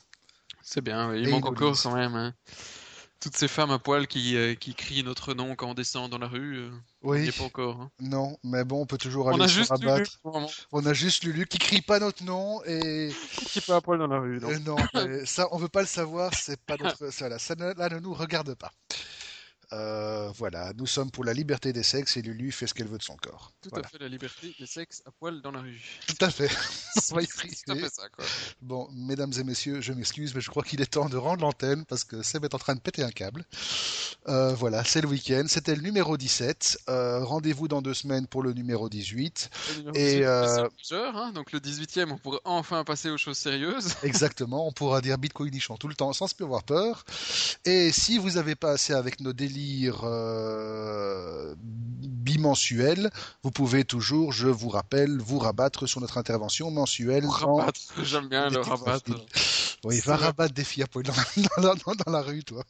[0.63, 2.15] C'est bien, ouais, il Et manque encore quand même.
[2.15, 2.34] hein.
[3.19, 6.17] Toutes ces femmes à poil qui, euh, qui crient notre nom quand on descend dans
[6.17, 6.71] la rue, euh,
[7.03, 7.80] Oui, est pas encore.
[7.82, 7.91] hein.
[7.99, 10.19] non, mais bon, on peut toujours On aller a se juste Lulu, rabattre.
[10.23, 13.11] vraiment, On a juste Lulu qui crie pas notre nom et
[13.51, 14.39] qui est pas à poil dans la rue.
[14.39, 14.49] non.
[14.49, 17.53] Euh, non, mais ça, on veut pas le savoir, c'est pas notre, ça, là, ça
[17.53, 18.71] ne, là, ne nous regarde pas.
[19.74, 22.97] Euh, voilà, nous sommes pour la liberté des sexes et Lulu fait ce qu'elle veut
[22.97, 23.51] de son corps.
[23.61, 23.86] Tout Voilà.
[23.86, 25.80] à fait la liberté des sexes à poil dans la rue.
[26.07, 26.49] Tout à fait.
[27.11, 28.26] On va y tout à fait ça, quoi.
[28.61, 31.86] Bon, mesdames et messieurs, je m'excuse, mais je crois qu'il est temps de rendre l'antenne
[31.86, 33.45] parce que Seb est en train de péter un câble.
[34.28, 35.43] Euh, voilà, c'est le week-end.
[35.47, 36.80] C'était le numéro 17.
[36.89, 39.49] Euh, Rendez-vous dans deux semaines pour le numéro 18.
[39.70, 40.70] Le numéro Et, 18, euh,
[41.13, 43.93] hein, donc le 18e, on pourrait enfin passer aux choses sérieuses.
[44.03, 45.49] Exactement, on pourra dire Bitcoin
[45.80, 47.05] tout le temps sans se plus avoir peur.
[47.65, 53.10] Et si vous n'avez pas assez avec nos délires euh, bimensuels,
[53.43, 57.26] vous pouvez toujours, je vous rappelle, vous rabattre sur notre intervention mensuelle.
[57.26, 59.12] Rabattre, j'aime bien le rabattre.
[59.84, 61.14] Oui, va rabattre des filles à poil dans,
[61.62, 62.64] dans- dans- dans la rue, toi.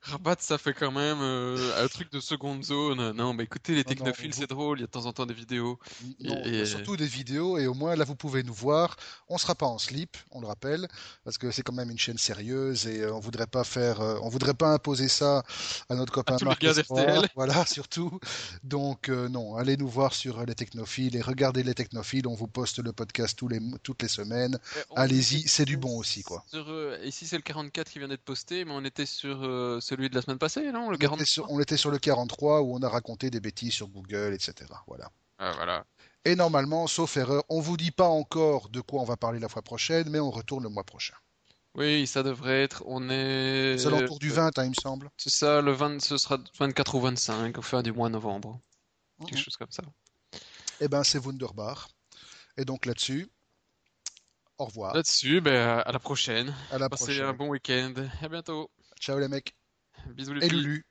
[0.00, 3.12] Rabattre, ça fait quand même euh, un truc de seconde zone.
[3.12, 5.12] Non, mais écoutez, les non, technophiles, vous- c'est drôle, il y a de temps en
[5.12, 5.78] temps des vidéos.
[6.20, 8.96] Non, Et- surtout des vidéos, et au moins là vous pouvez nous voir.
[9.28, 10.86] On sera pas en slip, on le rappelle,
[11.24, 14.18] parce que c'est quand même une chaîne sérieuse et euh, on voudrait pas faire, euh,
[14.22, 15.42] on voudrait pas imposer ça
[15.88, 17.28] à notre copain les Marc d'RTL.
[17.34, 18.18] voilà surtout.
[18.62, 22.26] Donc euh, non, allez nous voir sur les technophiles et regardez les technophiles.
[22.28, 24.58] On vous poste le podcast tous les, toutes les semaines.
[24.96, 26.44] Allez-y, c'est du bon aussi quoi.
[26.46, 29.80] Sur, euh, ici, c'est le 44 qui vient d'être posté, mais on était sur euh,
[29.88, 31.98] celui de la semaine passée, non Le On était, 43 sur, on était sur le
[31.98, 34.54] 43 où on a raconté des bêtises sur Google, etc.
[34.86, 35.10] Voilà.
[35.38, 35.84] Ah, voilà.
[36.24, 39.48] Et normalement, sauf erreur, on vous dit pas encore de quoi on va parler la
[39.48, 41.14] fois prochaine, mais on retourne le mois prochain.
[41.74, 42.82] Oui, ça devrait être.
[42.86, 43.76] On est.
[43.78, 45.10] C'est alentour du 20, hein, il me semble.
[45.16, 48.60] C'est ça, le 20, ce sera 24 ou 25, au fin du mois de novembre.
[49.20, 49.42] Quelque Mhm.
[49.42, 49.82] chose comme ça.
[50.80, 51.88] Eh ben, c'est Wunderbar.
[52.56, 53.28] Et donc là-dessus,
[54.58, 54.94] au revoir.
[54.94, 56.54] Là-dessus, ben, à la prochaine.
[56.70, 57.24] À la Passez prochaine.
[57.24, 57.94] un bon week-end.
[58.22, 58.70] À bientôt.
[59.00, 59.54] Ciao les mecs.
[60.16, 60.82] Bisous les filles.